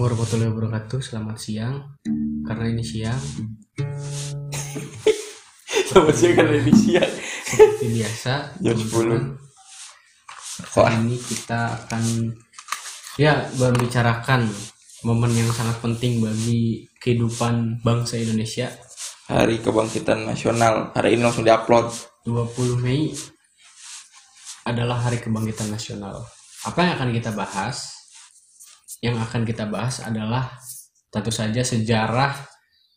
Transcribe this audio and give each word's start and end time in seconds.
Assalamualaikum 0.00 0.24
warahmatullahi 0.24 0.52
wabarakatuh. 0.56 1.00
Selamat 1.04 1.36
siang. 1.36 1.76
Karena 2.48 2.64
ini 2.72 2.80
siang, 2.80 3.20
Selamat 5.92 6.14
siang 6.16 6.34
karena 6.40 6.56
ini 6.56 6.72
siang. 6.72 7.12
seperti 7.44 7.86
biasa. 8.00 8.32
Jam 8.64 8.80
teman-teman, 8.80 9.36
10. 9.36 10.72
Wah. 10.72 10.88
Hari 10.88 10.96
ini 11.04 11.16
kita 11.20 11.60
akan 11.84 12.32
ya 13.20 13.44
membicarakan 13.60 14.48
momen 15.04 15.36
yang 15.36 15.52
sangat 15.52 15.76
penting 15.84 16.24
bagi 16.24 16.88
kehidupan 16.96 17.84
bangsa 17.84 18.16
Indonesia. 18.16 18.72
Hari 19.28 19.60
Kebangkitan 19.60 20.24
Nasional. 20.24 20.96
Hari 20.96 21.20
ini 21.20 21.28
langsung 21.28 21.44
diupload. 21.44 21.92
20 22.24 22.80
Mei 22.80 23.12
adalah 24.64 24.96
Hari 25.04 25.20
Kebangkitan 25.20 25.68
Nasional. 25.68 26.24
Apa 26.64 26.88
yang 26.88 26.92
akan 26.96 27.12
kita 27.12 27.36
bahas? 27.36 27.99
Yang 29.00 29.16
akan 29.26 29.42
kita 29.48 29.64
bahas 29.66 30.04
adalah 30.04 30.52
tentu 31.08 31.32
saja 31.32 31.64
sejarah 31.64 32.36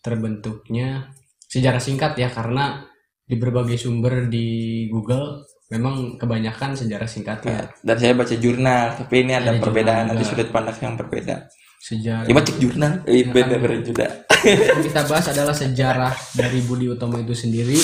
terbentuknya 0.03 1.09
sejarah 1.47 1.79
singkat 1.79 2.13
ya 2.19 2.27
karena 2.27 2.83
di 3.23 3.39
berbagai 3.39 3.79
sumber 3.79 4.27
di 4.27 4.85
Google 4.91 5.47
memang 5.71 6.19
kebanyakan 6.19 6.75
sejarah 6.75 7.07
singkatnya 7.07 7.71
Dan 7.81 7.95
saya 7.97 8.13
baca 8.13 8.35
jurnal, 8.35 8.93
tapi 8.99 9.25
ini 9.25 9.33
ada 9.33 9.55
Ada 9.55 9.63
perbedaan 9.63 10.05
nanti 10.11 10.23
sudut 10.27 10.51
pandang 10.51 10.77
yang 10.77 10.93
berbeda. 10.99 11.35
sejarah 11.79 12.27
Ya 12.27 12.33
baca 12.35 12.51
jurnal, 12.59 12.93
eh, 13.07 13.23
Ya 13.23 13.31
beda 13.31 13.55
kan. 13.57 13.61
beda 13.63 13.77
juga. 13.81 14.07
yang 14.43 14.83
kita 14.83 15.01
bahas 15.07 15.25
adalah 15.31 15.55
sejarah 15.55 16.13
dari 16.35 16.59
Budi 16.61 16.91
Utomo 16.91 17.15
itu 17.17 17.31
sendiri 17.31 17.79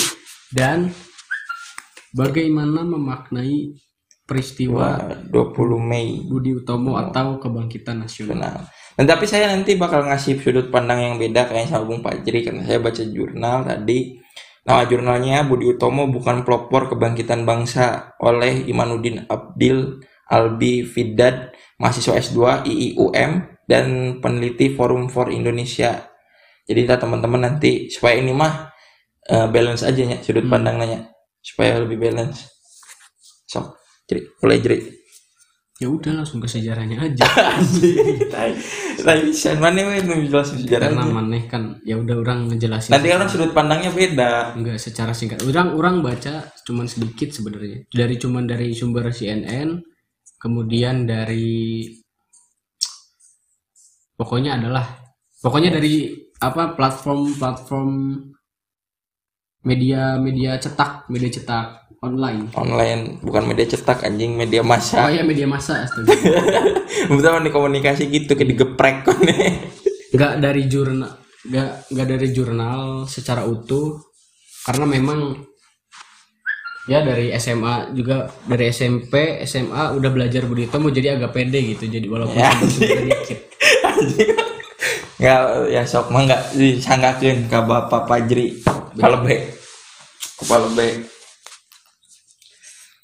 dan 0.52 0.92
bagaimana 2.12 2.84
memaknai 2.84 3.74
peristiwa 4.30 5.10
Wah, 5.10 5.18
20 5.26 5.82
Mei. 5.82 6.22
Budi 6.22 6.54
Utomo 6.54 6.94
atau 6.94 7.42
kebangkitan 7.42 8.06
nasional. 8.06 8.70
Dan 8.94 9.10
tapi 9.10 9.26
saya 9.26 9.50
nanti 9.50 9.74
bakal 9.74 10.06
ngasih 10.06 10.38
sudut 10.38 10.70
pandang 10.70 11.02
yang 11.02 11.14
beda 11.18 11.50
kayak 11.50 11.66
sama 11.66 11.90
Bung 11.90 12.06
Fajri 12.06 12.46
karena 12.46 12.62
saya 12.62 12.78
baca 12.78 13.02
jurnal 13.02 13.66
tadi. 13.66 14.22
Nama 14.62 14.86
jurnalnya 14.86 15.42
Budi 15.50 15.66
Utomo 15.74 16.06
bukan 16.06 16.46
pelopor 16.46 16.86
kebangkitan 16.94 17.42
bangsa 17.42 18.14
oleh 18.22 18.70
Imanuddin 18.70 19.26
Abdil 19.26 19.98
Albi 20.30 20.86
Fidad, 20.86 21.50
mahasiswa 21.82 22.14
S2 22.14 22.62
IIUM 22.70 23.30
dan 23.66 23.86
peneliti 24.22 24.70
Forum 24.70 25.10
for 25.10 25.34
Indonesia. 25.34 26.06
Jadi 26.70 26.86
kita 26.86 27.02
teman-teman 27.02 27.50
nanti 27.50 27.90
supaya 27.90 28.14
ini 28.14 28.30
mah 28.30 28.70
eh, 29.26 29.48
balance 29.50 29.82
aja 29.82 30.06
ya 30.06 30.18
sudut 30.22 30.46
Hmm. 30.46 30.54
pandangnya 30.54 31.10
supaya 31.40 31.80
lebih 31.82 31.98
balance. 31.98 32.46
Sok, 33.50 33.79
jadi 34.10 34.26
mulai 34.42 34.58
jadi. 34.58 34.78
Ya 35.80 35.88
udah 35.88 36.12
langsung 36.12 36.44
ke 36.44 36.48
sejarahnya 36.50 37.00
aja. 37.00 37.24
Tapi 39.06 39.20
bisa 39.32 39.56
mana 39.56 39.80
we 39.88 40.04
nu 40.04 40.28
jelasin 40.28 40.60
sejarah. 40.60 40.92
Karena 40.92 41.08
maneh 41.08 41.48
kan 41.48 41.80
ya 41.88 41.96
udah 41.96 42.20
orang 42.20 42.52
ngejelasin. 42.52 42.92
Nanti 42.92 43.08
kan 43.08 43.24
sudut 43.32 43.56
pandangnya 43.56 43.88
beda. 43.88 44.52
enggak 44.60 44.76
secara 44.76 45.16
singkat. 45.16 45.40
Orang 45.40 45.72
orang 45.72 46.04
baca 46.04 46.52
cuman 46.68 46.84
sedikit 46.84 47.32
sebenarnya. 47.32 47.88
Dari 47.88 48.20
cuman 48.20 48.44
dari 48.44 48.76
sumber 48.76 49.08
CNN, 49.08 49.80
kemudian 50.36 51.08
dari 51.08 51.88
pokoknya 54.20 54.60
adalah 54.60 54.84
pokoknya 55.40 55.80
dari 55.80 56.12
apa 56.44 56.76
platform-platform 56.76 57.88
media-media 59.64 60.60
cetak, 60.60 61.08
media 61.08 61.32
cetak 61.40 61.79
online. 62.00 62.48
Online 62.56 63.20
bukan 63.20 63.44
media 63.44 63.68
cetak 63.68 64.02
anjing 64.02 64.32
media 64.32 64.60
Oh 64.60 64.68
massa. 64.68 65.12
ya 65.12 65.20
media 65.20 65.44
massa 65.44 65.84
astaga. 65.84 66.08
Betul 67.12 67.44
di 67.44 67.52
komunikasi 67.52 68.08
gitu 68.08 68.32
kayak 68.32 68.48
digeprek 68.50 68.96
kan. 69.04 69.20
nggak 70.10 70.32
dari 70.42 70.66
jurnal 70.66 71.12
nggak 71.40 71.70
nggak 71.92 72.06
dari 72.08 72.28
jurnal 72.34 73.06
secara 73.06 73.46
utuh 73.46 74.00
karena 74.66 74.84
memang 74.84 75.38
ya 76.84 77.00
dari 77.00 77.30
SMA 77.36 77.94
juga 77.94 78.26
dari 78.42 78.68
SMP 78.68 79.38
SMA 79.44 79.94
udah 79.94 80.10
belajar 80.10 80.44
Budi 80.44 80.66
Utomo 80.66 80.90
jadi 80.90 81.14
agak 81.14 81.30
pede 81.30 81.62
gitu 81.62 81.86
jadi 81.86 82.04
walaupun 82.10 82.36
Ya. 82.36 82.50
dikit 82.58 83.38
Enggak 85.20 85.40
ya 85.68 85.82
sok 85.84 86.08
mah 86.10 86.24
enggak 86.24 86.42
disanggakeun 86.56 87.44
ka 87.46 87.60
Bapak 87.60 88.08
Fajri. 88.08 88.56
Kepala 88.96 89.20
B. 89.20 89.28
Kepala 90.40 90.66
B. 90.72 90.78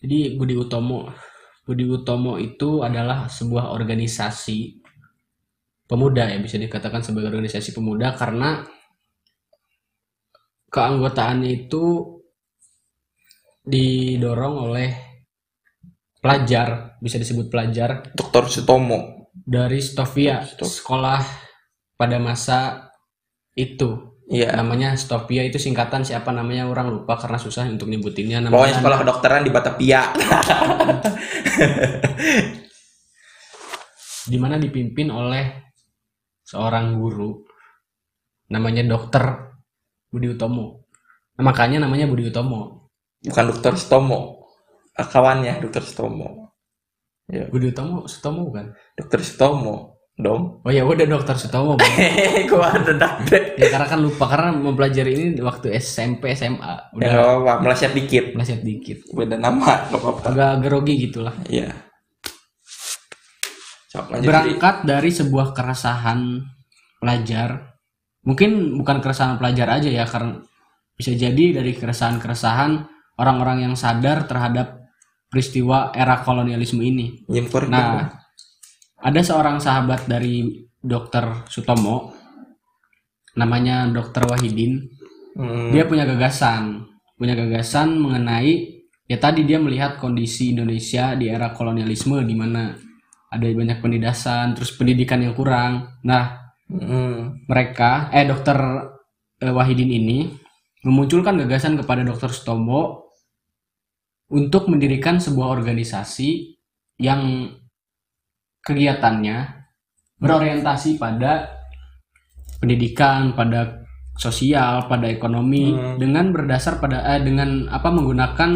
jadi 0.03 0.37
Budi 0.37 0.55
Utomo 0.57 1.09
Budi 1.67 1.85
Utomo 1.87 2.39
itu 2.39 2.87
adalah 2.87 3.27
sebuah 3.27 3.75
organisasi 3.75 4.87
pemuda 5.87 6.31
ya 6.31 6.39
bisa 6.43 6.59
dikatakan 6.59 7.03
sebagai 7.03 7.31
organisasi 7.31 7.75
pemuda 7.75 8.15
karena 8.15 8.67
keanggotaannya 10.71 11.51
itu 11.67 11.85
didorong 13.67 14.71
oleh 14.71 14.91
pelajar 16.23 16.99
bisa 17.03 17.19
disebut 17.19 17.47
pelajar 17.51 18.15
Dr. 18.15 18.51
Sutomo. 18.51 19.31
dari 19.37 19.79
Stovia 19.79 20.43
Stop. 20.43 20.67
sekolah 20.67 21.23
pada 21.95 22.19
masa 22.19 22.91
itu 23.55 24.16
Iya. 24.27 24.59
namanya 24.59 24.99
Stovia 24.99 25.47
itu 25.47 25.55
singkatan 25.55 26.03
siapa 26.03 26.35
namanya 26.35 26.67
orang 26.67 26.91
lupa 26.91 27.15
karena 27.15 27.39
susah 27.39 27.63
untuk 27.71 27.87
nyebutinnya 27.87 28.43
Pokoknya 28.43 28.59
namanya 28.59 28.75
sekolah 28.83 28.99
kedokteran 29.07 29.43
di 29.47 29.51
Batavia. 29.55 30.03
di 34.27 34.35
mana 34.43 34.59
dipimpin 34.59 35.15
oleh 35.15 35.71
seorang 36.43 36.99
guru 36.99 37.47
namanya 38.51 38.83
Dokter 38.83 39.55
Budi 40.11 40.35
Utomo 40.35 40.83
Nah, 41.37 41.45
makanya 41.45 41.85
namanya 41.87 42.09
Budi 42.11 42.33
Utomo 42.33 42.89
Bukan 43.27 43.45
Dr. 43.51 43.75
Sutomo. 43.75 44.47
Ah, 44.95 45.05
Kawannya 45.09 45.59
Dr. 45.59 45.83
Sutomo. 45.83 46.55
Ya, 47.27 47.51
Budi 47.51 47.75
Utomo 47.75 48.07
Sutomo 48.07 48.47
bukan 48.47 48.71
Dr. 48.95 49.21
Sutomo 49.27 49.96
dong. 50.17 50.65
oh 50.65 50.73
ya 50.73 50.81
udah 50.81 51.05
Dokter 51.05 51.37
Sutomo 51.37 51.77
gua 52.51 52.73
ada 52.73 53.21
ya 53.61 53.69
karena 53.69 53.87
kan 53.87 54.01
lupa 54.01 54.25
karena 54.25 54.49
mempelajari 54.57 55.13
ini 55.13 55.27
waktu 55.45 55.77
SMP 55.77 56.33
SMA 56.33 56.97
Ya 56.97 56.97
udah. 56.97 57.09
Nggak 57.13 57.55
apa-apa, 57.61 57.63
meleset 57.69 57.93
dikit. 57.93 58.25
meleset 58.33 58.61
dikit. 58.65 58.99
Beda 59.13 59.37
nama, 59.37 59.93
nggak 59.93 60.01
apa-apa. 60.01 60.21
agak 60.33 60.53
grogi 60.65 60.95
gitulah. 61.09 61.37
Iya. 61.53 61.69
Berangkat 64.25 64.89
dari 64.89 65.13
sebuah 65.13 65.53
keresahan 65.53 66.41
pelajar. 67.01 67.77
Mungkin 68.25 68.81
bukan 68.81 69.05
keresahan 69.05 69.37
pelajar 69.37 69.69
aja 69.81 69.89
ya 69.93 70.05
karena 70.09 70.41
bisa 70.97 71.13
jadi 71.13 71.61
dari 71.61 71.77
keresahan-keresahan 71.77 72.89
orang-orang 73.21 73.69
yang 73.69 73.75
sadar 73.77 74.25
terhadap 74.25 74.81
peristiwa 75.29 75.93
era 75.93 76.25
kolonialisme 76.25 76.81
ini. 76.81 77.25
Nah 77.69 78.26
ada 79.07 79.21
seorang 79.23 79.63
sahabat 79.63 80.11
dari 80.11 80.67
dokter 80.83 81.47
Sutomo 81.47 82.11
namanya 83.39 83.87
dokter 83.87 84.27
Wahidin. 84.27 84.83
Hmm, 85.39 85.71
dia 85.71 85.87
punya 85.87 86.03
gagasan 86.03 86.91
punya 87.17 87.33
gagasan 87.39 87.97
mengenai 87.97 88.83
ya 89.07 89.17
tadi 89.17 89.47
dia 89.47 89.63
melihat 89.63 89.97
kondisi 89.97 90.53
Indonesia 90.53 91.17
di 91.17 91.31
era 91.31 91.55
kolonialisme 91.55 92.21
di 92.27 92.35
mana 92.35 92.75
ada 93.31 93.45
banyak 93.45 93.79
penindasan 93.81 94.59
terus 94.59 94.73
pendidikan 94.75 95.23
yang 95.23 95.33
kurang. 95.39 96.03
Nah 96.03 96.53
hmm, 96.67 97.47
mereka 97.47 98.11
eh 98.11 98.27
dokter 98.27 98.59
eh, 99.39 99.53
Wahidin 99.53 99.93
ini 99.93 100.29
memunculkan 100.83 101.39
gagasan 101.47 101.79
kepada 101.79 102.03
dokter 102.03 102.33
Sutomo 102.35 103.13
untuk 104.33 104.67
mendirikan 104.67 105.23
sebuah 105.23 105.55
organisasi 105.55 106.59
yang 106.99 107.53
kegiatannya 108.67 109.37
berorientasi 110.19 110.99
pada 110.99 111.47
pendidikan, 112.59 113.37
pada 113.39 113.87
sosial, 114.17 114.89
pada 114.89 115.07
ekonomi 115.07 115.77
Hmm. 115.77 116.01
dengan 116.01 116.33
berdasar 116.33 116.81
pada 116.81 117.05
eh, 117.15 117.21
dengan 117.23 117.69
apa 117.71 117.89
menggunakan 117.93 118.51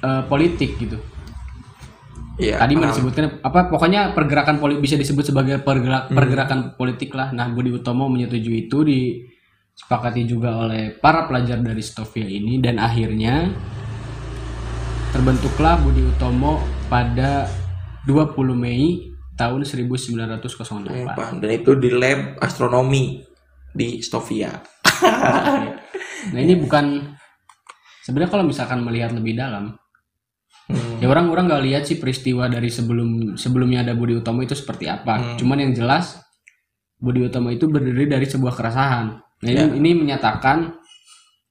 eh, 0.00 0.22
politik 0.30 0.78
gitu. 0.78 0.96
Iya. 2.34 2.58
Tadi 2.58 2.72
mau 2.74 2.86
paham. 2.86 2.92
disebutkan 2.94 3.24
apa 3.46 3.60
pokoknya 3.70 4.10
pergerakan 4.10 4.58
politik 4.58 4.82
bisa 4.82 4.96
disebut 4.98 5.22
sebagai 5.30 5.62
pergerak, 5.62 6.10
Hmm. 6.10 6.16
pergerakan 6.18 6.58
politik 6.74 7.14
lah. 7.14 7.30
Nah, 7.30 7.46
Budi 7.50 7.70
Utomo 7.70 8.10
menyetujui 8.10 8.66
itu 8.66 8.82
disepakati 8.82 10.26
juga 10.26 10.54
oleh 10.66 10.94
para 10.98 11.26
pelajar 11.30 11.62
dari 11.62 11.82
Stovia 11.82 12.26
ini 12.26 12.58
dan 12.58 12.78
akhirnya 12.82 13.54
terbentuklah 15.14 15.78
Budi 15.78 16.02
Utomo 16.04 16.58
pada 16.90 17.46
20 18.06 18.54
Mei 18.56 19.12
tahun 19.34 19.64
1908. 19.66 20.88
Hmm, 20.88 21.08
paham. 21.16 21.34
Dan 21.42 21.50
itu 21.50 21.74
di 21.74 21.90
lab 21.90 22.38
astronomi 22.40 23.22
di 23.74 24.00
Stovia. 24.00 24.52
Nah, 26.24 26.40
ini 26.40 26.56
bukan 26.56 27.04
sebenarnya 28.00 28.32
kalau 28.32 28.48
misalkan 28.48 28.80
melihat 28.80 29.12
lebih 29.12 29.36
dalam 29.36 29.76
Hmm. 30.64 30.96
Ya 30.96 31.12
orang-orang 31.12 31.44
nggak 31.44 31.64
lihat 31.68 31.82
sih 31.84 32.00
peristiwa 32.00 32.48
dari 32.48 32.72
sebelum 32.72 33.36
sebelumnya 33.36 33.84
ada 33.84 33.92
Budi 33.92 34.16
Utomo 34.16 34.40
itu 34.40 34.56
seperti 34.56 34.88
apa. 34.88 35.20
Hmm. 35.20 35.36
Cuman 35.36 35.60
yang 35.60 35.72
jelas 35.76 36.24
Budi 36.96 37.20
Utomo 37.20 37.52
itu 37.52 37.68
berdiri 37.68 38.08
dari 38.08 38.24
sebuah 38.24 38.56
keresahan. 38.56 39.06
Nah, 39.44 39.50
ini, 39.50 39.60
Ya. 39.60 39.68
ini 39.68 39.90
menyatakan, 39.92 40.72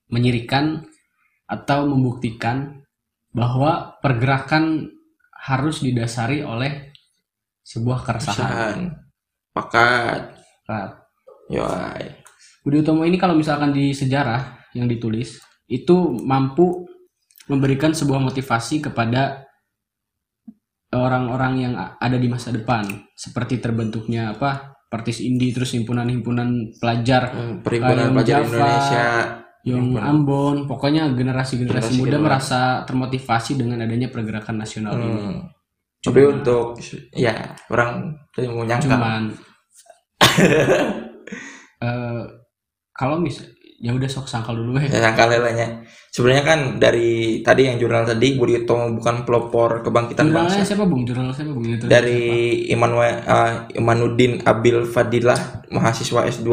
menyirikan 0.10 0.82
atau 1.46 1.86
membuktikan 1.86 2.82
bahwa 3.38 4.02
pergerakan 4.02 4.90
harus 5.44 5.84
didasari 5.84 6.40
oleh 6.44 6.96
sebuah 7.64 8.00
keresahan. 8.04 8.92
Pakat. 9.52 10.22
Nah, 10.68 10.90
Yoi. 11.52 12.06
Budi 12.64 12.80
Utomo 12.80 13.04
ini 13.04 13.20
kalau 13.20 13.36
misalkan 13.36 13.76
di 13.76 13.92
sejarah 13.92 14.72
yang 14.72 14.88
ditulis 14.88 15.44
itu 15.68 16.16
mampu 16.24 16.88
memberikan 17.52 17.92
sebuah 17.92 18.24
motivasi 18.24 18.80
kepada 18.88 19.44
orang-orang 20.96 21.54
yang 21.60 21.74
ada 21.76 22.16
di 22.16 22.32
masa 22.32 22.56
depan 22.56 22.88
seperti 23.18 23.60
terbentuknya 23.60 24.32
apa 24.32 24.74
Partis 24.88 25.20
Indi 25.20 25.50
terus 25.52 25.74
himpunan-himpunan 25.74 26.78
pelajar 26.78 27.34
Hmm, 27.34 27.56
Perhimpunan 27.66 28.14
Pelajar 28.14 28.46
Java, 28.46 28.54
Indonesia. 28.54 29.08
Yang. 29.64 29.96
Ambon 29.96 30.66
pokoknya 30.66 31.08
generasi-generasi 31.10 31.90
Generasi 31.90 31.98
muda 31.98 32.18
merasa 32.20 32.60
termotivasi 32.84 33.56
dengan 33.56 33.80
adanya 33.80 34.08
pergerakan 34.08 34.58
nasional 34.58 34.96
ini 34.96 35.08
Hmm. 35.10 35.40
Tapi 36.04 36.20
untuk 36.22 36.76
ya 37.12 37.32
orang 37.68 38.12
mau 38.44 38.62
nyangka. 38.62 38.92
cuman 38.92 39.24
eh, 41.80 42.24
kalau 42.92 43.16
mis 43.18 43.40
ya 43.80 43.92
udah 43.92 44.06
sok 44.06 44.28
sangkal 44.28 44.52
dulu 44.54 44.76
ya 44.78 44.88
Saya 44.90 45.12
sangka 45.12 45.28
lelanya. 45.28 45.80
Sebenarnya 46.08 46.44
kan 46.46 46.60
dari 46.78 47.12
tadi 47.40 47.66
yang 47.66 47.76
jurnal 47.78 48.06
tadi 48.06 48.36
Budi 48.36 48.60
Utomo 48.60 48.94
bukan 48.94 49.24
pelopor 49.24 49.82
kebangkitan 49.82 50.30
jurnalnya 50.30 50.56
bangsa. 50.56 50.68
siapa 50.68 50.86
bung 50.86 51.04
jurnal 51.04 51.32
siapa 51.32 51.52
bung 51.52 51.66
Itu 51.66 51.88
Dari 51.88 52.22
Imanwe- 52.70 53.24
eh, 53.24 53.52
Imanuddin 53.74 54.44
Abil 54.44 54.86
Fadilah, 54.86 55.40
mahasiswa 55.70 56.24
S2 56.26 56.48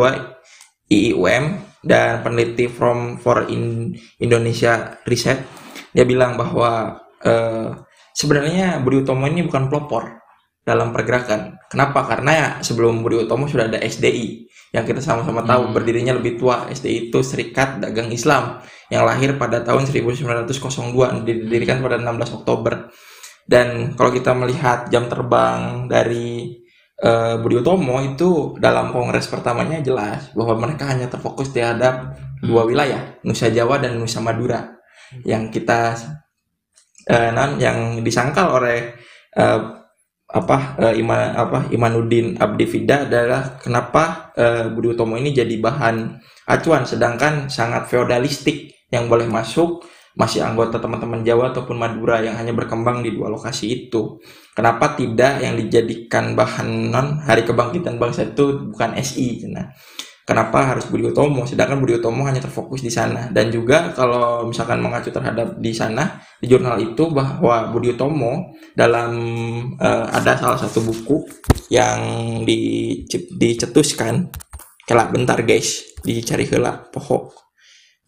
IIUM 0.89 1.45
dan 1.81 2.21
peneliti 2.21 2.69
from 2.69 3.17
for 3.21 3.49
in 3.49 3.95
Indonesia 4.21 5.01
Research. 5.09 5.43
Dia 5.91 6.05
bilang 6.07 6.37
bahwa 6.37 7.01
eh, 7.25 7.71
sebenarnya 8.15 8.81
Budi 8.85 9.03
Utomo 9.03 9.27
ini 9.27 9.45
bukan 9.45 9.69
pelopor 9.69 10.21
dalam 10.61 10.93
pergerakan. 10.95 11.57
Kenapa? 11.67 12.07
Karena 12.07 12.31
ya 12.33 12.49
sebelum 12.63 13.01
Budi 13.03 13.27
Utomo 13.27 13.49
sudah 13.49 13.67
ada 13.67 13.81
SDI 13.81 14.47
yang 14.71 14.87
kita 14.87 15.03
sama-sama 15.03 15.43
tahu 15.43 15.71
Hmm. 15.71 15.75
berdirinya 15.75 16.15
lebih 16.15 16.39
tua. 16.39 16.71
SDI 16.71 17.11
itu 17.11 17.19
Serikat 17.27 17.83
Dagang 17.83 18.13
Islam 18.15 18.63
yang 18.87 19.03
lahir 19.03 19.35
pada 19.35 19.67
tahun 19.67 19.89
1902 19.91 21.27
didirikan 21.27 21.83
pada 21.83 21.99
16 21.99 22.31
Oktober. 22.39 22.93
Dan 23.51 23.99
kalau 23.99 24.15
kita 24.15 24.31
melihat 24.31 24.87
jam 24.95 25.11
terbang 25.11 25.91
dari 25.91 26.40
eh, 27.01 27.35
Budi 27.41 27.57
Utomo 27.59 27.99
itu 28.05 28.55
dalam 28.61 28.93
kongres 28.93 29.27
pertamanya 29.27 29.81
jelas 29.81 30.31
bahwa 30.37 30.69
mereka 30.69 30.93
hanya 30.93 31.09
terfokus 31.09 31.51
terhadap 31.51 32.17
dua 32.45 32.65
wilayah, 32.69 33.21
Nusa 33.25 33.49
Jawa 33.49 33.81
dan 33.81 33.97
Nusa 33.97 34.21
Madura. 34.21 34.77
Yang 35.25 35.61
kita 35.61 35.97
eh, 37.09 37.31
non 37.33 37.59
yang 37.59 38.05
disangkal 38.05 38.61
oleh 38.61 38.95
eh, 39.35 39.61
apa 40.31 40.79
eh, 40.79 40.95
Ima, 41.03 41.35
apa 41.35 41.67
Imanuddin 41.75 42.39
Abdi 42.39 42.67
Fida 42.71 43.11
adalah 43.11 43.59
kenapa 43.59 44.31
eh, 44.39 44.71
Budi 44.71 44.95
Utomo 44.95 45.19
ini 45.19 45.35
jadi 45.35 45.59
bahan 45.59 46.23
acuan 46.47 46.87
sedangkan 46.87 47.51
sangat 47.51 47.91
feodalistik 47.91 48.71
yang 48.95 49.11
boleh 49.11 49.27
masuk 49.27 49.83
masih 50.21 50.45
anggota 50.45 50.77
teman-teman 50.77 51.25
Jawa 51.25 51.57
ataupun 51.57 51.81
Madura 51.81 52.21
yang 52.21 52.37
hanya 52.37 52.53
berkembang 52.53 53.01
di 53.01 53.17
dua 53.17 53.33
lokasi 53.33 53.89
itu. 53.89 54.21
Kenapa 54.53 54.93
tidak 54.93 55.41
yang 55.41 55.57
dijadikan 55.57 56.37
bahan 56.37 56.93
non 56.93 57.25
Hari 57.25 57.49
Kebangkitan 57.49 57.97
Bangsa 57.97 58.29
itu 58.29 58.69
bukan 58.69 58.93
SI? 59.01 59.49
Nah, 59.49 59.73
kenapa 60.29 60.77
harus 60.77 60.93
Budi 60.93 61.09
Utomo? 61.09 61.49
Sedangkan 61.49 61.81
Budi 61.81 61.97
Utomo 61.97 62.29
hanya 62.29 62.45
terfokus 62.45 62.85
di 62.85 62.93
sana. 62.93 63.33
Dan 63.33 63.49
juga 63.49 63.97
kalau 63.97 64.45
misalkan 64.45 64.85
mengacu 64.85 65.09
terhadap 65.09 65.57
di 65.57 65.73
sana 65.73 66.21
di 66.37 66.53
jurnal 66.53 66.77
itu 66.77 67.09
bahwa 67.09 67.73
Budi 67.73 67.97
Utomo 67.97 68.53
dalam 68.77 69.17
eh, 69.81 70.07
ada 70.13 70.37
salah 70.37 70.61
satu 70.61 70.85
buku 70.85 71.25
yang 71.73 72.01
dicetuskan. 73.41 74.29
Kelak 74.85 75.15
bentar 75.15 75.41
guys, 75.47 75.97
dicari 76.05 76.45
hela 76.45 76.77
pohok. 76.93 77.50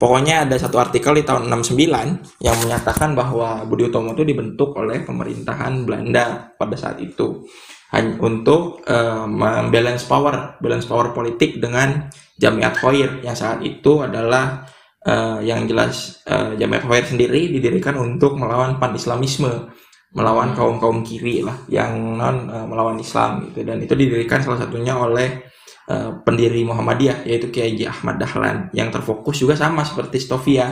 Pokoknya 0.02 0.42
ada 0.42 0.58
satu 0.58 0.82
artikel 0.82 1.14
di 1.14 1.22
tahun 1.22 1.46
69 1.46 2.42
yang 2.42 2.56
menyatakan 2.58 3.14
bahwa 3.14 3.62
Budi 3.62 3.86
Utomo 3.86 4.18
itu 4.18 4.26
dibentuk 4.26 4.74
oleh 4.74 5.06
pemerintahan 5.06 5.86
Belanda 5.86 6.50
pada 6.58 6.74
saat 6.74 6.98
itu. 6.98 7.46
Hanya 7.94 8.18
untuk 8.18 8.82
eh, 8.82 9.22
membalance 9.30 10.02
power, 10.10 10.58
balance 10.58 10.90
power 10.90 11.14
politik 11.14 11.62
dengan 11.62 12.10
Jamiat 12.34 12.82
Khoir. 12.82 13.22
Yang 13.22 13.46
saat 13.46 13.62
itu 13.62 14.02
adalah 14.02 14.66
eh, 15.06 15.38
yang 15.46 15.70
jelas 15.70 16.18
eh, 16.26 16.58
Jamiat 16.58 16.82
Khoir 16.82 17.06
sendiri 17.06 17.54
didirikan 17.54 17.94
untuk 17.94 18.34
melawan 18.34 18.82
pan-islamisme, 18.82 19.70
melawan 20.18 20.50
kaum 20.58 20.82
kaum 20.82 21.06
kiri 21.06 21.46
lah 21.46 21.62
yang 21.70 22.18
non 22.18 22.50
eh, 22.50 22.66
melawan 22.66 22.98
Islam 22.98 23.46
gitu. 23.46 23.62
Dan 23.62 23.78
itu 23.78 23.94
didirikan 23.94 24.42
salah 24.42 24.66
satunya 24.66 24.98
oleh 24.98 25.46
eh, 25.88 26.10
pendiri 26.22 26.62
Muhammadiyah 26.66 27.26
yaitu 27.26 27.50
Kiai 27.50 27.78
Ahmad 27.86 28.20
Dahlan 28.20 28.70
yang 28.76 28.92
terfokus 28.92 29.40
juga 29.42 29.58
sama 29.58 29.82
seperti 29.82 30.22
Stovia 30.22 30.70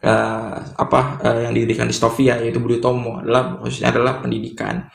eh, 0.00 0.56
apa 0.76 1.00
eh, 1.24 1.38
yang 1.48 1.52
didirikan 1.52 1.88
di 1.88 1.94
Stovia 1.96 2.38
yaitu 2.40 2.60
Budi 2.60 2.78
Utomo 2.78 3.20
adalah 3.20 3.60
khususnya 3.60 3.92
adalah 3.92 4.20
pendidikan. 4.20 4.88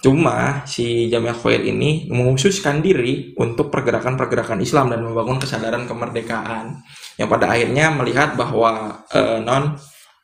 Cuma 0.00 0.62
si 0.64 1.10
Jamiah 1.10 1.34
Khoir 1.36 1.60
ini 1.60 2.08
menghususkan 2.08 2.80
diri 2.80 3.34
untuk 3.36 3.68
pergerakan-pergerakan 3.68 4.62
Islam 4.62 4.88
dan 4.88 5.04
membangun 5.04 5.42
kesadaran 5.42 5.84
kemerdekaan 5.84 6.80
yang 7.18 7.28
pada 7.28 7.50
akhirnya 7.50 7.92
melihat 7.92 8.38
bahwa 8.38 9.02
eh, 9.12 9.42
non 9.42 9.76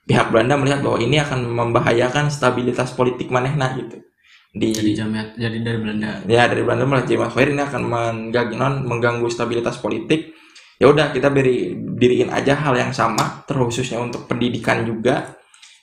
pihak 0.08 0.32
Belanda 0.32 0.56
melihat 0.56 0.80
bahwa 0.82 0.98
ini 0.98 1.20
akan 1.20 1.44
membahayakan 1.46 2.32
stabilitas 2.32 2.96
politik 2.96 3.28
manehna 3.30 3.76
gitu 3.78 4.09
di 4.50 4.74
jadi 4.74 5.06
jamiat 5.06 5.38
jadi 5.38 5.58
dari 5.62 5.78
Belanda. 5.78 6.26
Ya 6.26 6.50
dari 6.50 6.66
Belanda 6.66 6.84
melihat 6.86 7.06
Jemaah 7.06 7.30
Khair 7.30 7.48
ini 7.54 7.62
akan 7.62 7.82
mengganggu 7.86 8.54
non 8.58 8.74
mengganggu 8.82 9.26
stabilitas 9.30 9.78
politik. 9.78 10.34
Ya 10.80 10.90
udah 10.90 11.12
kita 11.14 11.30
beri 11.30 11.76
diriin 11.76 12.32
aja 12.32 12.56
hal 12.56 12.74
yang 12.74 12.90
sama 12.90 13.44
terkhususnya 13.46 14.00
untuk 14.00 14.26
pendidikan 14.26 14.82
juga 14.82 15.38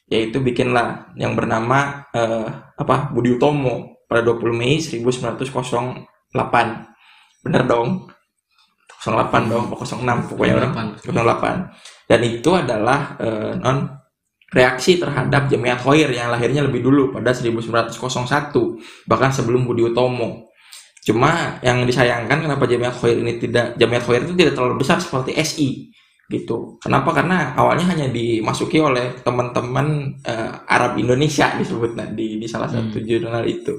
yaitu 0.08 0.40
bikinlah 0.40 1.14
yang 1.20 1.36
bernama 1.36 2.08
eh, 2.12 2.48
apa 2.80 3.12
Budi 3.12 3.36
Utomo 3.36 4.04
pada 4.08 4.24
20 4.24 4.56
Mei 4.56 4.80
1908 4.80 6.34
bener 7.44 7.64
dong? 7.68 8.08
08 8.98 9.52
dong 9.52 9.72
06 9.72 10.32
pokoknya 10.34 10.54
orang. 10.60 10.96
08 11.00 12.10
dan 12.10 12.20
itu 12.24 12.50
adalah 12.52 13.16
eh, 13.22 13.54
non 13.60 13.97
reaksi 14.48 14.96
terhadap 14.96 15.52
Jamiat 15.52 15.84
Khoir 15.84 16.08
yang 16.08 16.32
lahirnya 16.32 16.64
lebih 16.64 16.80
dulu 16.80 17.12
pada 17.12 17.36
1901 17.36 18.00
bahkan 19.04 19.32
sebelum 19.32 19.68
Budi 19.68 19.84
Utomo. 19.92 20.48
Cuma 21.04 21.60
yang 21.64 21.84
disayangkan 21.84 22.48
kenapa 22.48 22.64
Jamiat 22.68 22.96
Khoir 22.96 23.20
ini 23.20 23.40
tidak 23.40 23.76
Jamiat 23.76 24.04
Khoir 24.04 24.24
itu 24.24 24.36
tidak 24.36 24.56
terlalu 24.56 24.80
besar 24.80 25.00
seperti 25.04 25.36
SI 25.40 25.70
gitu. 26.28 26.76
Kenapa? 26.84 27.16
Karena 27.16 27.56
awalnya 27.56 27.88
hanya 27.96 28.12
dimasuki 28.12 28.84
oleh 28.84 29.16
teman-teman 29.24 30.20
eh, 30.28 30.52
Arab 30.68 31.00
Indonesia 31.00 31.52
disebut 31.60 31.96
nah, 31.96 32.08
di, 32.12 32.40
di 32.40 32.48
salah 32.48 32.68
satu 32.68 33.00
jurnal 33.04 33.44
itu. 33.48 33.76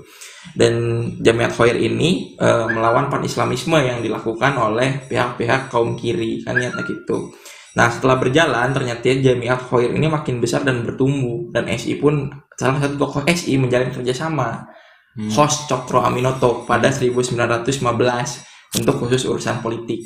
Dan 0.56 1.04
Jamiat 1.20 1.52
Khoir 1.52 1.76
ini 1.76 2.37
eh, 2.37 2.66
melawan 2.68 3.08
pan-islamisme 3.08 3.76
yang 3.80 4.00
dilakukan 4.04 4.52
oleh 4.56 5.04
pihak-pihak 5.08 5.72
kaum 5.72 5.96
kiri 5.96 6.44
kan 6.44 6.56
niatnya 6.56 6.84
gitu 6.84 7.32
Nah 7.76 7.92
setelah 7.92 8.16
berjalan 8.16 8.72
ternyata 8.72 9.04
Jamiat 9.04 9.68
Khoir 9.68 9.92
ini 9.92 10.08
makin 10.08 10.40
besar 10.40 10.64
dan 10.64 10.87
bertumbuh 10.87 11.52
dan 11.52 11.68
SI 11.68 12.00
pun 12.00 12.32
salah 12.56 12.80
satu 12.80 12.96
tokoh 12.96 13.22
SI 13.28 13.60
menjalin 13.60 13.92
kerjasama 13.92 14.78
Hmm. 15.18 15.34
host 15.34 15.66
Cokro 15.66 15.98
Aminoto 16.06 16.62
pada 16.62 16.94
1915 16.94 18.78
untuk 18.78 18.94
khusus 19.02 19.26
urusan 19.26 19.58
politik. 19.58 19.98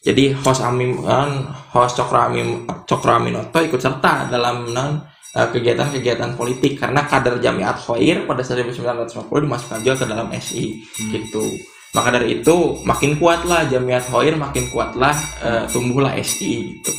Jadi 0.00 0.32
host 0.32 0.64
Amim 0.64 1.04
kan, 1.04 1.52
host 1.76 2.00
Cokro 2.00 2.32
Amim 2.32 2.64
Cokro 2.88 3.12
Aminoto 3.20 3.60
ikut 3.60 3.76
serta 3.76 4.32
dalam 4.32 4.72
non 4.72 5.04
eh, 5.36 5.48
kegiatan-kegiatan 5.52 6.32
politik 6.32 6.80
karena 6.80 7.04
kader 7.04 7.44
Jamiat 7.44 7.76
Khoir 7.76 8.24
pada 8.24 8.40
1950 8.40 9.28
dimasukkan 9.28 9.78
juga 9.84 9.96
ke 10.00 10.06
dalam 10.08 10.32
SI 10.32 10.80
gitu. 11.12 11.44
Maka 11.94 12.10
dari 12.10 12.42
itu 12.42 12.82
makin 12.82 13.14
kuatlah 13.22 13.70
Jamiat 13.70 14.10
Khoir, 14.10 14.34
makin 14.34 14.66
kuatlah 14.74 15.14
eh, 15.46 15.64
tumbuhlah 15.70 16.18
SI 16.18 16.74
gitu. 16.74 16.90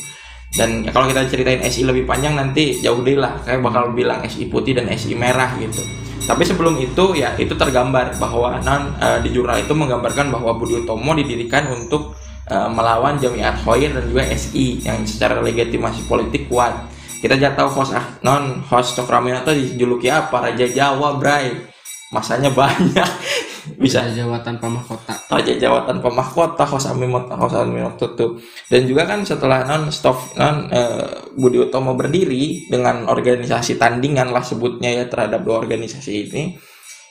Dan 0.56 0.88
ya, 0.88 0.90
kalau 0.90 1.04
kita 1.04 1.28
ceritain 1.28 1.60
SI 1.68 1.84
lebih 1.84 2.08
panjang 2.08 2.32
nanti 2.32 2.80
jauh 2.80 3.04
deh 3.04 3.12
lah, 3.12 3.36
kayak 3.44 3.60
bakal 3.60 3.92
bilang 3.92 4.24
SI 4.24 4.48
putih 4.48 4.72
dan 4.72 4.88
SI 4.88 5.12
merah 5.12 5.52
gitu. 5.60 5.84
Tapi 6.24 6.42
sebelum 6.42 6.80
itu 6.80 7.12
ya 7.14 7.36
itu 7.36 7.52
tergambar 7.54 8.16
bahwa 8.16 8.56
non 8.64 8.96
eh, 8.96 9.20
di 9.20 9.36
jurnal 9.36 9.60
itu 9.60 9.76
menggambarkan 9.76 10.32
bahwa 10.32 10.56
Budi 10.56 10.80
Utomo 10.80 11.12
didirikan 11.12 11.68
untuk 11.76 12.16
eh, 12.48 12.68
melawan 12.72 13.20
Jamiat 13.20 13.68
Khoir 13.68 13.92
dan 13.92 14.08
juga 14.08 14.24
SI 14.32 14.80
yang 14.80 15.04
secara 15.04 15.44
legitimasi 15.44 16.08
politik 16.08 16.48
kuat. 16.48 16.72
Kita 17.20 17.36
aja 17.36 17.52
tahu 17.52 17.68
host 17.68 17.92
ah, 17.92 18.16
non 18.24 18.64
host 18.64 18.96
Cokraminoto 18.96 19.52
dijuluki 19.52 20.08
apa 20.08 20.40
Raja 20.40 20.64
Jawa 20.72 21.20
Bray 21.20 21.75
masanya 22.14 22.50
banyak. 22.52 23.10
Bisa. 23.82 24.06
Raja 24.06 24.22
Jawa 24.22 24.38
tanpa 24.46 24.70
mahkota. 24.70 25.14
Raja 25.26 25.54
Jawa 25.58 25.82
tanpa 25.82 26.06
mahkota 26.06 26.62
Hosami 26.62 27.10
Hosami 27.10 27.82
tutup. 27.98 28.38
Dan 28.70 28.86
juga 28.86 29.10
kan 29.10 29.26
setelah 29.26 29.66
non 29.66 29.90
stop 29.90 30.38
non 30.38 30.70
eh, 30.70 31.34
Budi 31.34 31.58
Utomo 31.58 31.98
berdiri 31.98 32.70
dengan 32.70 33.10
organisasi 33.10 33.74
tandingan 33.74 34.30
lah 34.30 34.46
sebutnya 34.46 35.02
ya 35.02 35.04
terhadap 35.10 35.42
dua 35.42 35.58
organisasi 35.66 36.10
ini 36.30 36.54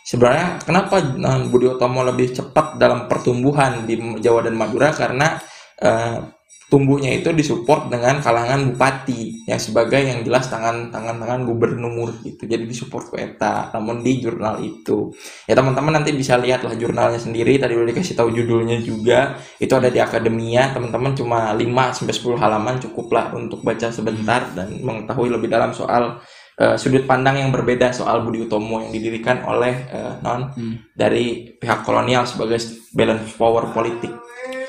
sebenarnya 0.07 0.63
kenapa 0.63 1.03
non 1.19 1.51
Budi 1.51 1.67
Utomo 1.67 1.99
lebih 2.07 2.31
cepat 2.31 2.79
dalam 2.79 3.11
pertumbuhan 3.11 3.83
di 3.83 3.99
Jawa 4.23 4.47
dan 4.47 4.55
Madura? 4.55 4.95
Karena 4.95 5.35
eh, 5.83 6.17
tumbuhnya 6.65 7.13
itu 7.13 7.29
disupport 7.29 7.93
dengan 7.93 8.17
kalangan 8.19 8.73
bupati 8.73 9.45
yang 9.45 9.61
sebagai 9.61 10.01
yang 10.01 10.25
jelas 10.25 10.49
tangan 10.49 10.89
tangan 10.89 11.21
tangan 11.21 11.45
gubernur 11.45 12.09
gitu. 12.25 12.49
Jadi 12.49 12.65
disupport 12.65 13.05
ku 13.05 13.15
eta. 13.21 13.69
Namun 13.73 14.01
di 14.01 14.17
jurnal 14.17 14.57
itu. 14.65 15.13
Ya 15.45 15.53
teman-teman 15.53 16.01
nanti 16.01 16.11
bisa 16.17 16.35
lihat 16.41 16.65
lah 16.65 16.73
jurnalnya 16.73 17.21
sendiri. 17.21 17.61
Tadi 17.61 17.77
udah 17.77 17.87
dikasih 17.93 18.17
tahu 18.17 18.33
judulnya 18.33 18.81
juga. 18.81 19.37
Itu 19.61 19.77
ada 19.77 19.93
di 19.93 20.01
akademia. 20.01 20.73
Teman-teman 20.73 21.13
cuma 21.13 21.53
5 21.53 21.97
sampai 22.01 22.13
10 22.13 22.41
halaman 22.41 22.75
cukup 22.81 23.07
lah 23.13 23.25
untuk 23.37 23.61
baca 23.61 23.93
sebentar 23.93 24.49
dan 24.57 24.81
mengetahui 24.81 25.29
lebih 25.29 25.53
dalam 25.53 25.69
soal 25.69 26.17
eh, 26.57 26.75
sudut 26.79 27.03
pandang 27.03 27.39
yang 27.39 27.51
berbeda 27.51 27.91
soal 27.91 28.23
Budi 28.23 28.47
Utomo 28.47 28.79
yang 28.81 28.91
didirikan 28.95 29.43
oleh 29.45 29.73
eh, 29.91 30.13
non 30.23 30.47
Hmm. 30.55 30.77
dari 30.95 31.51
pihak 31.57 31.83
kolonial 31.83 32.23
sebagai 32.23 32.61
balance 32.95 33.33
power 33.35 33.75
politik 33.75 34.13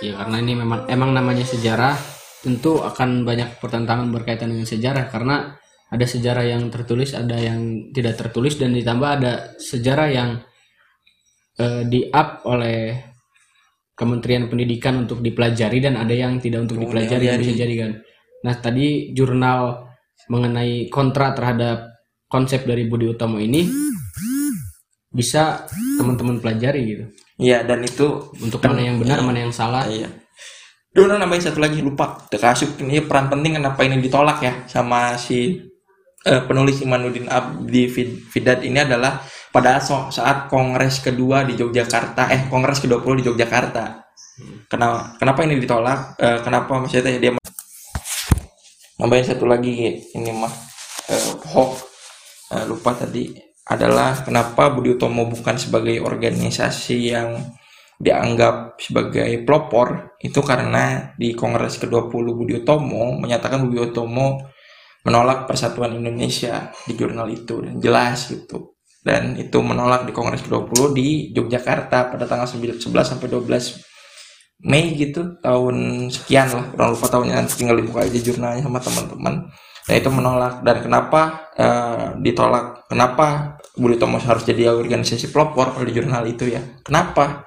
ya 0.00 0.12
karena 0.21 0.37
ini 0.43 0.53
memang 0.59 0.81
emang 0.91 1.11
namanya 1.12 1.45
sejarah 1.47 1.97
tentu 2.45 2.79
akan 2.85 3.25
banyak 3.26 3.59
pertentangan 3.59 4.09
berkaitan 4.12 4.53
dengan 4.53 4.69
sejarah 4.69 5.09
karena 5.09 5.57
ada 5.87 6.07
sejarah 6.07 6.45
yang 6.47 6.69
tertulis 6.69 7.15
ada 7.15 7.38
yang 7.38 7.91
tidak 7.95 8.19
tertulis 8.19 8.59
dan 8.59 8.75
ditambah 8.75 9.11
ada 9.23 9.33
sejarah 9.57 10.09
yang 10.11 10.31
eh, 11.59 11.83
di 11.87 12.07
up 12.11 12.45
oleh 12.47 13.07
Kementerian 13.97 14.45
Pendidikan 14.53 15.09
untuk 15.09 15.25
dipelajari 15.25 15.81
dan 15.81 15.97
ada 15.97 16.12
yang 16.12 16.37
tidak 16.37 16.69
untuk 16.69 16.76
Oh, 16.76 16.83
dipelajari 16.85 17.33
yang 17.33 17.41
bisa 17.41 17.57
jadi 17.57 17.75
kan. 17.81 17.91
Nah 18.45 18.55
tadi 18.61 19.17
jurnal 19.17 19.88
mengenai 20.29 20.93
kontra 20.93 21.33
terhadap 21.33 21.97
konsep 22.29 22.69
dari 22.69 22.85
Budi 22.85 23.09
Utomo 23.09 23.41
ini 23.41 23.65
bisa 25.09 25.65
teman-teman 25.97 26.45
pelajari 26.45 26.81
gitu 26.85 27.05
Iya 27.37 27.69
dan 27.69 27.85
itu 27.85 28.33
untuk 28.40 28.64
mana 28.64 28.81
yang 28.81 28.97
benar 28.97 29.21
mana 29.21 29.45
yang 29.45 29.52
salah 29.52 29.85
Iya. 29.85 30.09
Dulu 30.97 31.12
nambahin 31.21 31.45
satu 31.45 31.61
lagi 31.61 31.85
lupa. 31.85 32.16
Terkasuk 32.33 32.81
ini 32.81 33.05
peran 33.05 33.28
penting 33.28 33.61
kenapa 33.61 33.85
ini 33.85 34.00
ditolak 34.00 34.40
ya 34.40 34.64
sama 34.64 35.12
si 35.21 35.61
eh, 36.25 36.43
penulis 36.49 36.81
Imanuddin 36.81 37.28
Abdi 37.28 37.85
Fid- 37.93 38.25
Fidat 38.33 38.64
ini 38.64 38.81
adalah 38.81 39.21
pada 39.52 39.76
saat 39.81 40.49
kongres 40.49 41.05
kedua 41.05 41.45
di 41.45 41.52
Yogyakarta 41.57 42.33
eh 42.33 42.49
kongres 42.49 42.81
ke-20 42.81 43.12
di 43.21 43.25
Yogyakarta. 43.28 43.85
Kenapa 44.73 45.16
kenapa 45.21 45.45
ini 45.45 45.61
ditolak? 45.61 46.16
Eh, 46.16 46.40
kenapa 46.40 46.81
maksudnya 46.81 47.12
dia 47.21 47.37
nambahin 48.97 49.26
satu 49.28 49.45
lagi 49.45 50.00
ini 50.16 50.31
mah 50.33 50.52
eh, 51.12 51.33
hoax 51.52 51.93
Eh, 52.47 52.62
lupa 52.62 52.95
tadi 52.95 53.26
adalah 53.66 54.23
kenapa 54.23 54.70
Budi 54.70 54.94
Utomo 54.94 55.26
bukan 55.26 55.58
sebagai 55.58 55.99
organisasi 55.99 57.11
yang 57.11 57.35
dianggap 57.99 58.78
sebagai 58.78 59.42
pelopor. 59.42 60.14
Itu 60.23 60.44
karena 60.46 61.12
di 61.18 61.35
Kongres 61.35 61.82
ke-20 61.82 62.25
Budi 62.37 62.62
Utomo 62.62 63.18
menyatakan 63.18 63.66
Budi 63.66 63.82
Utomo 63.82 64.38
menolak 65.02 65.50
persatuan 65.50 65.99
Indonesia 65.99 66.70
di 66.87 66.94
jurnal 66.94 67.26
itu. 67.35 67.58
Dan 67.58 67.82
jelas 67.82 68.30
gitu. 68.30 68.78
Dan 69.02 69.35
itu 69.35 69.58
menolak 69.62 70.06
di 70.06 70.14
Kongres 70.14 70.46
ke-20 70.46 70.80
di 70.94 71.08
Yogyakarta 71.35 72.14
pada 72.14 72.25
tanggal 72.26 72.46
9 72.46 72.78
11 72.78 72.87
sampai 73.02 73.26
12 73.26 74.62
Mei 74.62 74.94
gitu. 74.94 75.42
Tahun 75.42 76.06
sekian 76.06 76.54
lah. 76.54 76.64
Kurang 76.70 76.94
lupa 76.94 77.06
tahunnya. 77.11 77.35
Nanti 77.35 77.58
tinggal 77.58 77.82
dibuka 77.82 78.06
aja 78.06 78.18
jurnalnya 78.18 78.62
sama 78.62 78.78
teman-teman 78.78 79.50
nah 79.87 79.95
itu 79.95 80.11
menolak. 80.11 80.62
Dan 80.66 80.76
kenapa 80.83 81.50
eh, 81.55 82.19
ditolak? 82.21 82.90
Kenapa 82.90 83.57
Budi 83.78 83.99
Utomo 83.99 84.19
harus 84.19 84.43
jadi 84.43 84.71
organisasi 84.71 85.31
pelopor 85.31 85.75
kalau 85.75 85.87
di 85.87 85.95
jurnal 85.95 86.26
itu 86.26 86.50
ya? 86.50 86.62
Kenapa? 86.83 87.47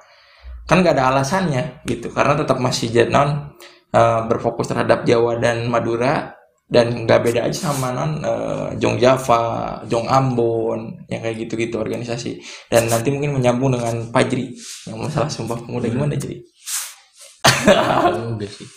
Kan 0.64 0.80
nggak 0.80 0.96
ada 0.96 1.12
alasannya 1.12 1.84
gitu. 1.84 2.08
Karena 2.12 2.36
tetap 2.36 2.56
masih 2.58 2.90
non 3.12 3.54
eh, 3.92 4.20
berfokus 4.26 4.70
terhadap 4.72 5.04
Jawa 5.04 5.36
dan 5.40 5.68
Madura. 5.68 6.36
Dan 6.70 7.02
nggak 7.02 7.20
beda 7.26 7.40
aja 7.50 7.74
sama 7.74 7.90
non 7.90 8.22
eh, 8.22 8.68
Jong 8.78 8.96
Java, 9.02 9.82
Jong 9.90 10.06
Ambon 10.06 11.02
yang 11.10 11.20
kayak 11.20 11.46
gitu-gitu 11.46 11.82
organisasi. 11.82 12.38
Dan 12.70 12.86
nanti 12.86 13.10
mungkin 13.10 13.36
menyambung 13.36 13.74
dengan 13.74 14.06
Pajri 14.14 14.54
yang 14.86 15.02
masalah 15.02 15.26
sumpah 15.26 15.58
pemuda. 15.58 15.90
Gimana 15.90 16.14
jadi 16.14 16.38
Enggak 18.30 18.50
sih. 18.50 18.68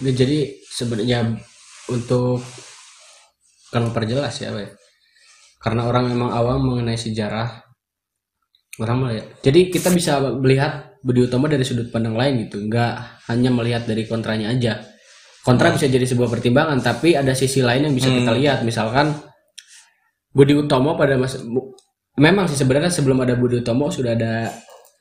Jadi 0.00 0.38
sebenarnya 0.68 1.36
untuk 1.90 2.40
kalau 3.74 3.90
perjelas 3.90 4.38
ya, 4.38 4.54
Pak. 4.54 4.78
Karena 5.58 5.90
orang 5.90 6.14
memang 6.14 6.30
awam 6.30 6.62
mengenai 6.62 6.94
sejarah 6.94 7.50
orang 8.78 8.96
melihat. 9.02 9.26
Jadi 9.42 9.60
kita 9.74 9.90
bisa 9.90 10.22
melihat 10.38 10.94
Budi 11.02 11.26
Utomo 11.26 11.50
dari 11.50 11.66
sudut 11.66 11.90
pandang 11.90 12.14
lain 12.14 12.46
gitu, 12.46 12.62
nggak 12.64 13.26
hanya 13.28 13.50
melihat 13.50 13.82
dari 13.84 14.06
kontranya 14.06 14.54
aja. 14.54 14.82
Kontra 15.44 15.68
bisa 15.74 15.84
jadi 15.84 16.08
sebuah 16.08 16.32
pertimbangan, 16.32 16.80
tapi 16.80 17.12
ada 17.18 17.36
sisi 17.36 17.60
lain 17.60 17.90
yang 17.90 17.94
bisa 17.94 18.08
kita 18.08 18.32
lihat. 18.32 18.58
Misalkan 18.64 19.12
Budi 20.32 20.56
Utomo 20.56 20.96
pada 20.96 21.20
masa 21.20 21.44
bu- 21.44 21.76
memang 22.16 22.48
sih 22.48 22.56
sebenarnya 22.56 22.88
sebelum 22.88 23.20
ada 23.20 23.36
Budi 23.36 23.60
Utomo 23.60 23.92
sudah 23.92 24.16
ada 24.16 24.48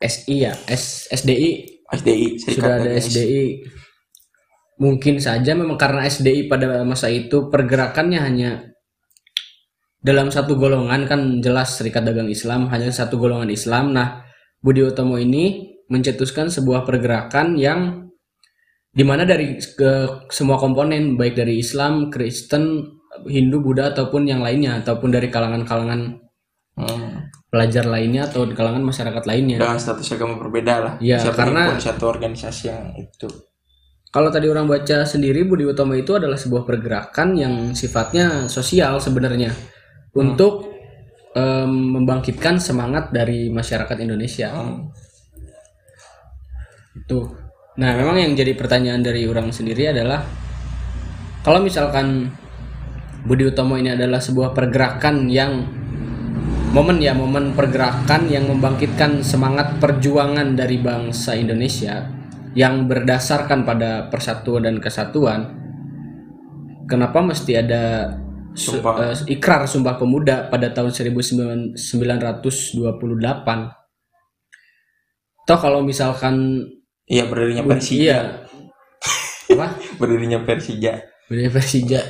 SI 0.03 0.43
ya, 0.43 0.53
S, 0.67 1.07
SDI 1.09 1.63
SDI 1.87 2.27
sudah 2.43 2.71
ada. 2.75 2.89
SDI 2.99 3.45
mungkin 4.81 5.21
saja 5.21 5.53
memang 5.53 5.77
karena 5.77 6.05
SDI 6.05 6.49
pada 6.49 6.81
masa 6.81 7.09
itu 7.11 7.49
pergerakannya 7.49 8.19
hanya 8.19 8.51
dalam 10.03 10.27
satu 10.27 10.59
golongan 10.59 11.07
kan 11.07 11.39
jelas 11.39 11.79
Serikat 11.79 12.03
Dagang 12.03 12.27
Islam 12.27 12.67
hanya 12.73 12.91
satu 12.91 13.15
golongan 13.15 13.47
Islam. 13.47 13.95
Nah 13.95 14.19
Budi 14.59 14.83
Utomo 14.83 15.15
ini 15.15 15.75
mencetuskan 15.87 16.51
sebuah 16.51 16.83
pergerakan 16.83 17.55
yang 17.55 18.09
di 18.93 19.01
mana 19.01 19.23
dari 19.25 19.57
ke 19.57 20.23
semua 20.29 20.59
komponen 20.59 21.15
baik 21.15 21.33
dari 21.39 21.57
Islam 21.57 22.11
Kristen 22.11 22.83
Hindu 23.25 23.61
Buddha 23.61 23.93
ataupun 23.93 24.27
yang 24.27 24.41
lainnya 24.43 24.81
ataupun 24.83 25.09
dari 25.13 25.29
kalangan-kalangan 25.31 26.19
Hmm. 26.73 27.29
pelajar 27.53 27.85
lainnya 27.85 28.25
atau 28.25 28.49
kalangan 28.49 28.81
masyarakat 28.81 29.29
lainnya. 29.29 29.61
Dengan 29.61 29.77
status 29.77 30.09
agama 30.17 30.41
berbeda 30.41 30.73
lah. 30.81 30.93
Bisa 30.97 31.29
karena- 31.29 31.77
satu 31.77 32.09
organisasi 32.09 32.63
yang 32.65 32.97
itu 32.97 33.29
Kalau 34.13 34.29
tadi 34.29 34.45
orang 34.45 34.69
baca 34.69 35.09
sendiri 35.09 35.41
Budi 35.41 35.65
Utomo 35.65 35.97
itu 35.97 36.13
adalah 36.13 36.37
sebuah 36.37 36.69
pergerakan 36.69 37.33
yang 37.33 37.53
sifatnya 37.73 38.45
sosial 38.45 39.01
sebenarnya 39.01 39.49
untuk 40.13 40.69
em, 41.33 41.97
membangkitkan 41.97 42.61
semangat 42.61 43.09
dari 43.09 43.49
masyarakat 43.49 43.97
Indonesia 43.97 44.53
Hmm. 44.53 44.93
itu. 46.93 47.25
Nah, 47.81 47.89
memang 47.97 48.21
yang 48.21 48.37
jadi 48.37 48.53
pertanyaan 48.53 49.01
dari 49.01 49.25
orang 49.25 49.49
sendiri 49.49 49.89
adalah 49.89 50.21
kalau 51.41 51.65
misalkan 51.65 52.29
Budi 53.25 53.49
Utomo 53.49 53.81
ini 53.81 53.97
adalah 53.97 54.21
sebuah 54.21 54.53
pergerakan 54.53 55.25
yang 55.25 55.65
momen 56.69 57.01
ya 57.01 57.17
momen 57.17 57.57
pergerakan 57.57 58.29
yang 58.29 58.45
membangkitkan 58.45 59.25
semangat 59.25 59.81
perjuangan 59.81 60.53
dari 60.53 60.77
bangsa 60.77 61.33
Indonesia 61.33 62.22
yang 62.53 62.85
berdasarkan 62.85 63.65
pada 63.65 64.09
persatuan 64.13 64.65
dan 64.69 64.77
kesatuan 64.77 65.57
kenapa 66.85 67.19
mesti 67.25 67.57
ada 67.57 68.13
su- 68.53 68.77
Sumpah. 68.77 69.13
eh, 69.13 69.33
ikrar 69.33 69.65
Sumpah 69.65 69.97
Pemuda 69.97 70.47
pada 70.53 70.69
tahun 70.69 70.93
1928 70.93 71.75
toh 75.43 75.59
kalau 75.59 75.81
misalkan 75.81 76.61
iya 77.09 77.25
berdirinya 77.25 77.65
Persija 77.65 77.97
iya 77.99 78.19
apa 79.53 79.67
berdirinya 79.99 80.39
Persija 80.45 81.13
Beda 81.23 81.49
Persija. 81.55 82.03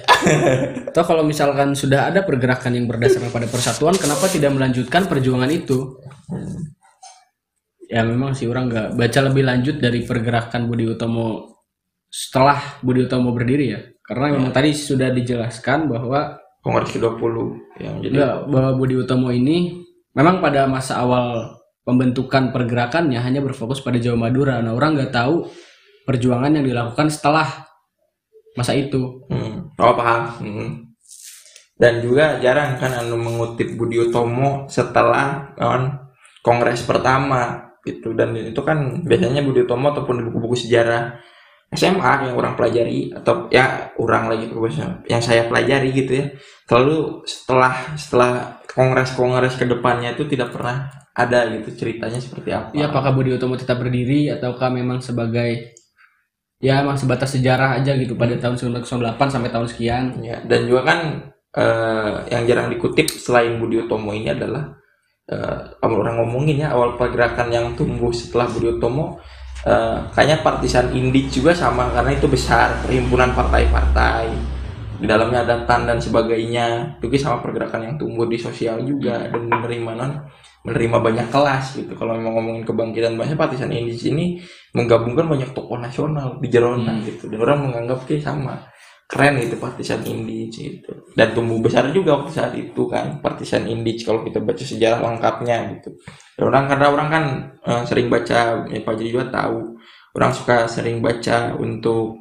Toh 0.95 1.05
kalau 1.05 1.21
misalkan 1.21 1.77
sudah 1.77 2.09
ada 2.09 2.25
pergerakan 2.25 2.73
yang 2.73 2.89
berdasarkan 2.89 3.29
pada 3.29 3.45
persatuan, 3.45 3.93
kenapa 3.93 4.25
tidak 4.25 4.51
melanjutkan 4.51 5.05
perjuangan 5.05 5.53
itu? 5.53 6.01
Ya 7.93 8.01
memang 8.01 8.33
sih 8.33 8.49
orang 8.49 8.73
nggak 8.73 8.87
baca 8.97 9.19
lebih 9.21 9.45
lanjut 9.45 9.77
dari 9.77 10.01
pergerakan 10.01 10.65
Budi 10.65 10.89
Utomo 10.89 11.61
setelah 12.09 12.81
Budi 12.81 13.05
Utomo 13.05 13.29
berdiri 13.37 13.65
ya. 13.69 13.81
Karena 14.01 14.33
memang 14.33 14.49
tadi 14.49 14.73
sudah 14.73 15.13
dijelaskan 15.13 15.85
bahwa 15.85 16.41
Kongres 16.63 16.95
ke-20 16.95 17.35
yang 17.83 17.99
jadi 18.01 18.15
ya, 18.17 18.29
bahwa 18.49 18.73
Budi 18.79 18.97
Utomo 18.97 19.29
ini 19.29 19.83
memang 20.17 20.41
pada 20.41 20.65
masa 20.65 21.05
awal 21.05 21.59
pembentukan 21.85 22.49
pergerakannya 22.49 23.19
hanya 23.19 23.45
berfokus 23.45 23.83
pada 23.85 24.01
Jawa 24.01 24.25
Madura. 24.25 24.57
Nah 24.63 24.73
orang 24.73 24.97
nggak 24.97 25.13
tahu 25.13 25.45
perjuangan 26.07 26.49
yang 26.55 26.65
dilakukan 26.65 27.13
setelah 27.13 27.45
masa 28.57 28.73
itu. 28.73 29.21
Hmm. 29.29 29.69
Oh 29.77 29.93
paham. 29.93 30.23
Hmm. 30.41 30.69
Dan 31.77 32.01
juga 32.01 32.41
jarang 32.41 32.79
kan 32.81 32.95
anu 32.95 33.21
mengutip 33.21 33.75
Budi 33.77 34.01
Utomo 34.01 34.65
setelah 34.65 35.53
non 35.61 36.09
kongres 36.41 36.81
pertama 36.87 37.72
gitu. 37.83 38.15
Dan 38.15 38.33
itu 38.35 38.61
kan 38.63 39.03
biasanya 39.03 39.43
Budi 39.43 39.67
Utomo 39.67 39.91
ataupun 39.91 40.19
di 40.19 40.23
buku-buku 40.27 40.55
sejarah 40.67 41.19
SMA 41.73 42.29
yang 42.29 42.35
orang 42.37 42.53
pelajari 42.53 43.09
atau 43.11 43.49
ya 43.49 43.91
orang 43.97 44.29
lagi 44.29 44.45
profesional 44.47 45.01
yang 45.09 45.19
saya 45.19 45.45
pelajari 45.49 45.89
gitu 45.91 46.11
ya. 46.23 46.25
Selalu 46.69 47.27
setelah 47.27 47.73
setelah 47.97 48.31
kongres-kongres 48.69 49.57
ke 49.57 49.65
depannya 49.69 50.13
itu 50.17 50.25
tidak 50.29 50.53
pernah 50.53 50.89
ada 51.13 51.45
gitu 51.53 51.69
ceritanya 51.77 52.17
seperti 52.17 52.49
apa. 52.49 52.73
Ya, 52.73 52.89
apakah 52.89 53.13
Budi 53.13 53.33
Utomo 53.37 53.53
tetap 53.53 53.77
berdiri 53.77 54.33
ataukah 54.33 54.73
memang 54.73 54.97
sebagai 55.01 55.77
ya 56.57 56.81
emang 56.81 56.97
sebatas 56.97 57.37
sejarah 57.37 57.77
aja 57.77 57.93
gitu 57.93 58.17
pada 58.17 58.33
tahun 58.39 58.57
1908 58.81 59.17
sampai 59.29 59.49
tahun 59.53 59.67
sekian. 59.69 60.05
Ya, 60.25 60.41
dan 60.41 60.65
juga 60.65 60.81
kan 60.89 60.99
eh, 61.53 62.13
yang 62.33 62.43
jarang 62.49 62.73
dikutip 62.73 63.09
selain 63.13 63.61
Budi 63.61 63.81
Utomo 63.85 64.09
ini 64.13 64.33
adalah 64.33 64.73
kalau 65.79 66.03
orang 66.03 66.19
ngomongin 66.19 66.67
ya 66.67 66.75
awal 66.75 66.99
pergerakan 66.99 67.47
yang 67.47 67.65
tumbuh 67.79 68.11
setelah 68.11 68.43
Budi 68.51 68.75
Utomo 68.75 69.19
eh, 69.63 69.97
kayaknya 70.11 70.43
partisan 70.43 70.91
Indik 70.91 71.31
juga 71.31 71.55
sama 71.55 71.87
karena 71.95 72.11
itu 72.11 72.27
besar 72.27 72.83
perhimpunan 72.83 73.31
partai-partai. 73.31 74.27
Di 74.99 75.07
dalamnya 75.09 75.43
ada 75.43 75.67
TAN 75.67 75.83
dan 75.83 75.99
sebagainya. 75.99 76.95
Juga 77.03 77.15
sama 77.19 77.43
pergerakan 77.43 77.81
yang 77.91 77.95
tumbuh 77.99 78.23
di 78.23 78.39
sosial 78.39 78.79
juga 78.87 79.27
dan 79.27 79.51
menerima 79.51 79.91
non 79.99 80.11
menerima 80.63 80.97
banyak 81.03 81.27
kelas 81.27 81.75
gitu. 81.75 81.91
Kalau 81.99 82.15
memang 82.15 82.39
ngomongin 82.39 82.63
kebangkitan 82.63 83.19
bangsa 83.19 83.35
partisan 83.35 83.67
Indik 83.71 83.99
ini 84.07 84.39
menggabungkan 84.71 85.27
banyak 85.27 85.51
tokoh 85.51 85.75
nasional 85.75 86.39
di 86.39 86.47
Jerona 86.47 86.99
Hmm. 86.99 87.03
gitu. 87.03 87.27
Dan 87.27 87.39
orang 87.43 87.67
menganggap 87.67 88.07
kayak 88.07 88.23
sama 88.23 88.55
keren 89.09 89.37
gitu 89.43 89.55
partisan 89.61 90.01
Indij 90.03 90.53
gitu. 90.53 90.91
Dan 91.13 91.35
tumbuh 91.37 91.59
besar 91.61 91.85
juga 91.93 92.17
waktu 92.17 92.31
saat 92.33 92.53
itu 92.57 92.89
kan 92.89 93.21
partisan 93.21 93.69
Indij 93.69 94.01
kalau 94.07 94.25
kita 94.25 94.41
baca 94.41 94.63
sejarah 94.63 94.99
lengkapnya 95.03 95.57
gitu. 95.77 95.89
Dan 96.39 96.43
orang 96.49 96.65
karena 96.71 96.87
orang 96.89 97.07
kan 97.13 97.23
eh, 97.61 97.83
sering 97.85 98.07
baca 98.09 98.65
ya 98.67 98.79
Pak 98.81 98.93
Jadi 98.97 99.09
juga 99.13 99.27
tahu 99.29 99.77
orang 100.17 100.31
suka 100.33 100.65
sering 100.65 101.03
baca 101.03 101.53
untuk 101.59 102.17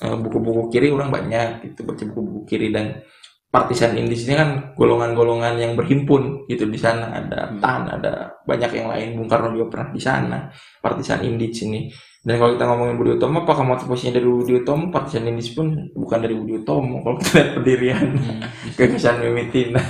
eh, 0.00 0.16
buku-buku 0.16 0.72
kiri 0.72 0.88
orang 0.94 1.12
banyak 1.12 1.66
gitu 1.70 1.84
baca 1.84 2.02
buku-buku 2.08 2.40
kiri. 2.48 2.68
Dan 2.72 3.04
partisan 3.50 3.98
Indij 3.98 4.30
ini 4.30 4.34
kan 4.38 4.50
golongan-golongan 4.78 5.58
yang 5.58 5.72
berhimpun 5.74 6.46
gitu 6.46 6.70
di 6.70 6.78
sana. 6.78 7.10
Ada 7.20 7.50
Hmm. 7.50 7.58
TAN 7.58 7.82
ada 7.90 8.12
banyak 8.46 8.70
yang 8.78 8.88
lain 8.94 9.08
Bung 9.18 9.28
Karno 9.28 9.50
juga 9.52 9.66
pernah 9.76 9.88
di 9.90 10.00
sana 10.00 10.38
partisan 10.78 11.20
Indij 11.26 11.66
ini 11.66 11.90
dan 12.20 12.36
kalau 12.36 12.52
kita 12.52 12.64
ngomongin 12.68 12.94
Budi 13.00 13.10
Utomo 13.16 13.48
apakah 13.48 13.64
motivasinya 13.64 14.20
dari 14.20 14.28
Budi 14.28 14.52
Utomo 14.60 14.92
partisan 14.92 15.24
Indij 15.24 15.56
pun 15.56 15.72
bukan 15.96 16.18
dari 16.20 16.36
Budi 16.36 16.60
Utomo 16.60 17.00
kalau 17.00 17.16
kita 17.16 17.30
lihat 17.32 17.48
pendirian 17.56 18.06
gagasan 18.78 19.24
Mimitina 19.24 19.80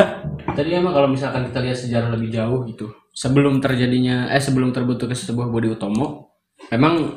Tadi 0.51 0.71
emang 0.75 0.93
kalau 0.97 1.09
misalkan 1.11 1.47
kita 1.47 1.61
lihat 1.63 1.79
sejarah 1.79 2.11
lebih 2.17 2.33
jauh 2.33 2.67
gitu, 2.67 2.91
sebelum 3.15 3.63
terjadinya 3.63 4.33
eh 4.33 4.43
sebelum 4.43 4.75
terbentuknya 4.75 5.15
sebuah 5.15 5.47
Budi 5.47 5.69
Utomo, 5.71 6.37
memang 6.75 7.17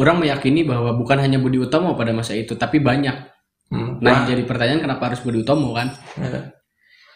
orang 0.00 0.16
meyakini 0.18 0.66
bahwa 0.66 0.96
bukan 0.96 1.20
hanya 1.20 1.38
Budi 1.38 1.60
Utomo 1.60 1.94
pada 1.94 2.10
masa 2.10 2.34
itu, 2.34 2.56
tapi 2.56 2.80
banyak. 2.82 3.14
Hmm, 3.70 4.02
Nah, 4.02 4.26
yang 4.26 4.34
jadi 4.34 4.42
pertanyaan 4.42 4.82
kenapa 4.82 5.12
harus 5.12 5.22
Budi 5.22 5.44
Utomo 5.46 5.70
kan? 5.76 5.92
ya. 6.18 6.50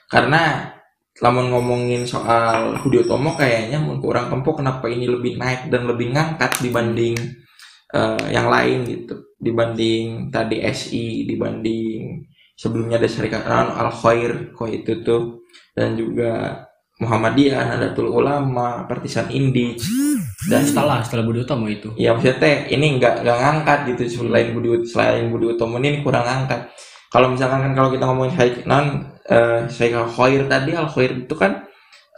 karena 0.07 0.71
selama 1.14 1.47
ngomongin 1.47 2.02
soal 2.02 2.75
Budi 2.83 3.06
Utomo 3.06 3.38
kayaknya 3.38 3.78
orang 4.02 4.26
kempo 4.28 4.59
kenapa 4.59 4.90
ini 4.90 5.06
lebih 5.06 5.38
naik 5.38 5.71
dan 5.71 5.87
lebih 5.87 6.11
ngangkat 6.11 6.59
dibanding 6.59 7.14
eh, 7.94 8.26
yang 8.35 8.50
lain 8.50 8.83
gitu 8.83 9.14
dibanding 9.38 10.35
tadi 10.35 10.59
SI 10.75 11.23
dibanding 11.30 12.26
sebelumnya 12.58 12.99
ada 12.99 13.06
Syarikat 13.06 13.47
Al 13.47 13.91
Khair 13.95 14.50
kok 14.50 14.71
itu 14.71 15.06
tuh 15.06 15.47
dan 15.75 15.95
juga 15.95 16.62
Muhammadiyah 16.95 17.75
Nahdlatul 17.75 18.06
Ulama 18.06 18.86
Partisan 18.86 19.26
Indij 19.30 19.82
dan 20.47 20.62
Setelah 20.62 21.02
setelah 21.02 21.26
Budi 21.26 21.43
Utomo 21.43 21.67
itu. 21.67 21.91
ya 21.99 22.15
maksudnya 22.15 22.39
teh 22.39 22.56
ini 22.71 23.02
nggak 23.02 23.26
nggak 23.26 23.39
ngangkat 23.43 23.78
gitu 23.95 24.02
selain 24.23 24.54
Budi 24.54 24.86
selain 24.86 25.26
Budi 25.30 25.50
Utomo 25.54 25.82
ini 25.82 26.02
kurang 26.06 26.26
ngangkat 26.26 26.71
kalau 27.15 27.31
misalkan 27.31 27.63
kan 27.63 27.73
kalau 27.79 27.95
kita 27.95 28.11
ngomongin 28.11 28.67
non 28.67 29.07
eh 29.31 29.63
Al 29.71 30.09
Khair 30.11 30.50
tadi 30.50 30.75
Al 30.75 30.91
Khair 30.91 31.15
itu 31.15 31.35
kan 31.39 31.63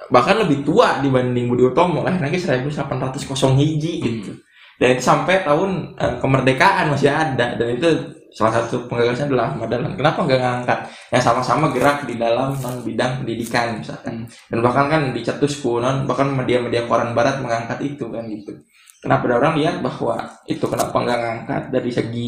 bahkan 0.09 0.41
lebih 0.41 0.65
tua 0.65 1.05
dibanding 1.05 1.53
Budi 1.53 1.69
Utomo. 1.69 2.01
Lah 2.01 2.17
lagi 2.17 2.41
1800 2.41 3.61
hiji 3.61 3.93
gitu. 4.01 4.33
Dan 4.81 4.97
itu 4.97 5.05
sampai 5.05 5.45
tahun 5.45 6.01
eh, 6.01 6.17
kemerdekaan 6.17 6.97
masih 6.97 7.13
ada. 7.13 7.61
Dan 7.61 7.77
itu 7.77 7.89
salah 8.33 8.57
satu 8.57 8.89
penggagasnya 8.89 9.29
adalah 9.29 9.53
Ahmad 9.53 9.69
Dahlan. 9.69 9.93
Kenapa 10.01 10.25
nggak 10.25 10.41
ngangkat? 10.41 10.79
Yang 11.13 11.23
sama-sama 11.29 11.65
gerak 11.77 12.09
di 12.09 12.17
dalam 12.17 12.57
non 12.57 12.77
bidang 12.81 13.21
pendidikan 13.21 13.77
misalkan. 13.77 14.25
Dan 14.49 14.59
bahkan 14.65 14.89
kan 14.89 15.03
di 15.13 15.21
cetusku 15.21 15.77
non 15.77 16.09
bahkan 16.09 16.33
media-media 16.33 16.89
koran 16.89 17.13
barat 17.13 17.45
mengangkat 17.45 17.85
itu 17.85 18.09
kan 18.09 18.25
gitu. 18.33 18.57
Kenapa 19.05 19.29
ada 19.29 19.45
orang 19.45 19.55
lihat 19.61 19.77
bahwa 19.85 20.25
itu 20.49 20.65
kenapa 20.65 20.97
nggak 20.97 21.19
ngangkat? 21.21 21.63
Dari 21.69 21.91
segi 21.93 22.27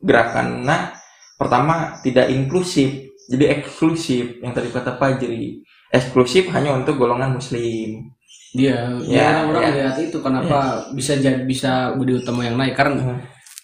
gerakan 0.00 0.64
nah 0.64 0.99
pertama 1.40 1.96
tidak 2.04 2.28
inklusif. 2.28 3.08
Jadi 3.32 3.44
eksklusif. 3.48 4.44
Yang 4.44 4.52
tadi 4.60 4.68
kata 4.68 5.00
Fajri 5.00 5.64
eksklusif 5.90 6.52
hanya 6.52 6.76
untuk 6.76 7.00
golongan 7.00 7.34
muslim. 7.34 8.12
Dia, 8.50 8.90
Ya, 9.06 9.46
ya, 9.46 9.46
orang 9.46 9.62
ya. 9.62 9.74
lihat 9.78 9.96
itu 10.02 10.18
kenapa 10.18 10.90
bisa 10.92 11.14
jadi 11.14 11.42
bisa 11.46 11.94
Budi 11.94 12.18
Utomo 12.18 12.42
yang 12.42 12.58
naik. 12.58 12.74
Karena 12.74 12.98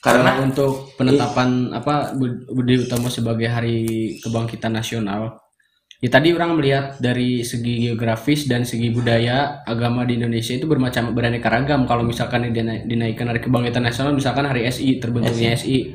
karena 0.00 0.22
karena 0.22 0.32
untuk 0.46 0.94
penetapan 0.94 1.74
apa 1.74 2.14
Bud- 2.14 2.46
Budi 2.48 2.86
Utomo 2.86 3.10
sebagai 3.10 3.50
hari 3.50 3.78
kebangkitan 4.22 4.70
nasional 4.70 5.42
ya 5.98 6.12
tadi 6.12 6.30
orang 6.30 6.54
melihat 6.54 7.00
dari 7.00 7.40
segi 7.42 7.88
geografis 7.88 8.46
dan 8.46 8.62
segi 8.62 8.92
budaya 8.92 9.64
agama 9.66 10.04
di 10.06 10.14
Indonesia 10.14 10.54
itu 10.54 10.68
bermacam 10.68 11.10
beraneka 11.10 11.50
ragam. 11.50 11.82
Kalau 11.88 12.06
misalkan 12.06 12.46
dina- 12.54 12.86
dinaikkan 12.86 13.26
hari 13.26 13.42
kebangkitan 13.42 13.82
nasional 13.82 14.14
misalkan 14.14 14.46
hari 14.46 14.68
SI 14.70 15.02
terbentuknya 15.02 15.58
SI 15.58 15.90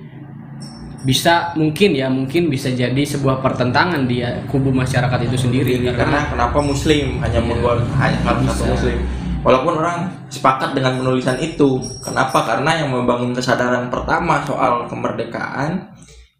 bisa 1.01 1.53
mungkin 1.57 1.97
ya 1.97 2.07
mungkin 2.07 2.47
bisa 2.47 2.69
jadi 2.69 3.01
sebuah 3.01 3.41
pertentangan 3.41 4.05
di 4.05 4.21
kubu 4.47 4.69
masyarakat 4.69 5.19
itu 5.25 5.37
sendiri 5.37 5.81
karena 5.81 5.97
karena 5.97 6.19
kenapa 6.29 6.59
muslim? 6.61 7.17
Hanya 7.19 7.41
Iya. 7.41 7.47
menggol 7.49 7.77
hanya 7.97 8.19
karena 8.21 8.51
satu 8.53 8.63
muslim. 8.77 8.97
Walaupun 9.41 9.73
orang 9.81 9.99
sepakat 10.29 10.77
dengan 10.77 11.01
penulisan 11.01 11.41
itu 11.41 11.81
kenapa? 12.05 12.45
Karena 12.45 12.77
yang 12.77 12.93
membangun 12.93 13.33
kesadaran 13.33 13.89
pertama 13.89 14.45
soal 14.45 14.85
kemerdekaan 14.85 15.89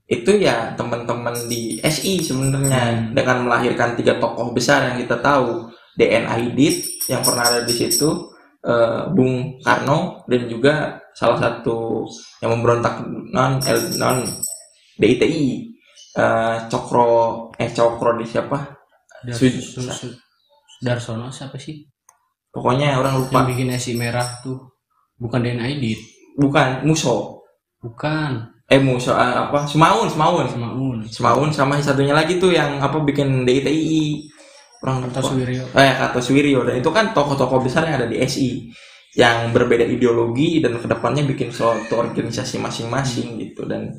itu 0.05 0.37
ya 0.37 0.77
teman-teman 0.77 1.33
di 1.49 1.81
SI 1.81 2.21
sebenarnya. 2.21 2.69
Hmm. 2.93 3.17
dengan 3.17 3.47
melahirkan 3.49 3.97
tiga 3.97 4.21
tokoh 4.21 4.53
besar 4.53 4.93
yang 4.93 5.01
kita 5.01 5.17
tahu 5.17 5.65
DN 5.97 6.29
Aidit 6.29 6.85
yang 7.09 7.25
pernah 7.25 7.41
ada 7.41 7.65
di 7.65 7.73
situ 7.73 8.29
eh, 8.61 9.01
Bung 9.09 9.57
Karno 9.65 10.21
dan 10.29 10.45
juga 10.45 11.01
salah 11.11 11.41
satu 11.41 12.05
yang 12.39 12.53
memberontak 12.53 13.01
non 13.33 13.57
L- 13.59 13.97
non 13.97 14.21
DITI 14.97 15.67
eh, 16.17 16.57
Cokro 16.67 17.07
eh 17.55 17.69
Cokro 17.71 18.17
di 18.17 18.25
siapa? 18.27 18.57
Dar- 19.21 19.37
Su- 19.37 19.51
Su- 19.61 19.85
Su- 19.85 20.17
Darsono 20.81 21.29
siapa 21.29 21.61
sih? 21.61 21.85
Pokoknya 22.51 22.97
orang 22.97 23.21
lupa. 23.21 23.45
Yang 23.45 23.47
bikin 23.53 23.67
SI 23.77 23.93
merah 23.95 24.41
tuh. 24.41 24.57
Bukan 25.21 25.39
DNA 25.45 25.77
Edit 25.77 26.01
bukan 26.35 26.81
Muso. 26.87 27.45
Bukan. 27.77 28.49
Eh 28.65 28.79
Muso 28.79 29.11
eh, 29.13 29.35
apa? 29.35 29.67
Semaun 29.67 30.07
Semaun 30.07 30.47
sama 30.47 30.71
Un 30.73 31.03
Semaun 31.05 31.49
sama 31.51 31.75
satunya 31.77 32.15
lagi 32.15 32.39
tuh 32.39 32.55
yang 32.55 32.79
apa 32.79 32.97
bikin 33.03 33.43
DITI 33.43 34.25
orang 34.81 35.05
lupa. 35.05 35.21
atau 35.21 35.37
Suwiryo 35.37 35.63
eh 35.77 35.93
Kato 35.93 36.19
Suwiryo 36.23 36.59
dan 36.65 36.81
itu 36.81 36.89
kan 36.89 37.13
tokoh-tokoh 37.13 37.61
besar 37.61 37.85
yang 37.85 38.01
ada 38.01 38.09
di 38.09 38.17
SI 38.25 38.71
yang 39.13 39.51
berbeda 39.53 39.83
ideologi 39.85 40.57
dan 40.63 40.79
ke 40.79 40.87
depannya 40.89 41.21
bikin 41.27 41.51
suatu 41.53 41.99
organisasi 41.99 42.57
masing-masing 42.57 43.37
gitu. 43.37 43.67
Dan 43.69 43.91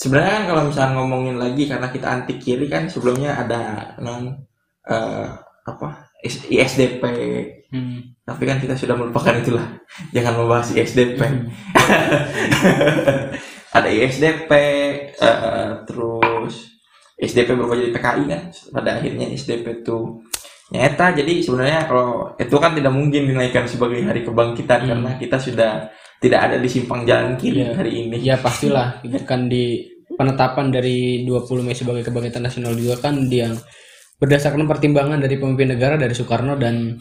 sebenarnya 0.00 0.32
kan 0.32 0.44
kalau 0.48 0.62
misalnya 0.72 0.92
ngomongin 0.96 1.36
lagi 1.36 1.68
karena 1.68 1.92
kita 1.92 2.08
anti 2.08 2.40
kiri 2.40 2.72
kan 2.72 2.88
sebelumnya 2.88 3.36
ada 3.36 3.92
non 4.00 4.32
eh, 4.88 5.28
apa 5.68 6.08
ISDP 6.24 7.04
Hmm. 7.70 8.02
tapi 8.26 8.50
kan 8.50 8.58
kita 8.58 8.74
sudah 8.74 8.98
melupakan 8.98 9.30
itulah. 9.30 9.62
Jangan 10.10 10.42
membahas 10.42 10.74
ISDP 10.74 11.22
ada 13.78 13.86
ISDP 13.86 14.50
eh, 15.14 15.70
terus 15.86 16.74
SDP 17.14 17.54
berubah 17.54 17.78
jadi 17.78 17.94
PKI 17.94 18.24
kan. 18.26 18.42
Pada 18.74 18.98
akhirnya 18.98 19.30
SDP 19.30 19.86
itu 19.86 20.18
nyata. 20.74 21.14
Jadi 21.14 21.46
sebenarnya 21.46 21.86
kalau 21.86 22.34
itu 22.34 22.56
kan 22.58 22.74
tidak 22.74 22.90
mungkin 22.90 23.30
dinaikkan 23.30 23.70
sebagai 23.70 24.02
hari 24.02 24.26
kebangkitan 24.26 24.82
Hmm. 24.82 24.90
karena 24.98 25.10
kita 25.22 25.38
sudah 25.38 25.86
tidak 26.20 26.40
ada 26.52 26.56
di 26.60 26.68
simpang 26.68 27.08
jalan 27.08 27.34
kiri 27.40 27.64
Iya. 27.64 27.72
hari 27.74 27.90
ini. 28.06 28.16
Ya 28.20 28.36
pastilah. 28.36 29.00
Itu 29.00 29.16
kan 29.24 29.48
di 29.48 29.80
penetapan 30.14 30.68
dari 30.68 31.24
20 31.24 31.64
Mei 31.64 31.72
sebagai 31.72 32.04
kebangkitan 32.04 32.44
nasional 32.44 32.76
juga 32.76 33.00
kan 33.00 33.26
dia 33.32 33.48
berdasarkan 34.20 34.68
pertimbangan 34.68 35.16
dari 35.16 35.40
pemimpin 35.40 35.72
negara 35.72 35.96
dari 35.96 36.12
Soekarno 36.12 36.60
dan 36.60 37.00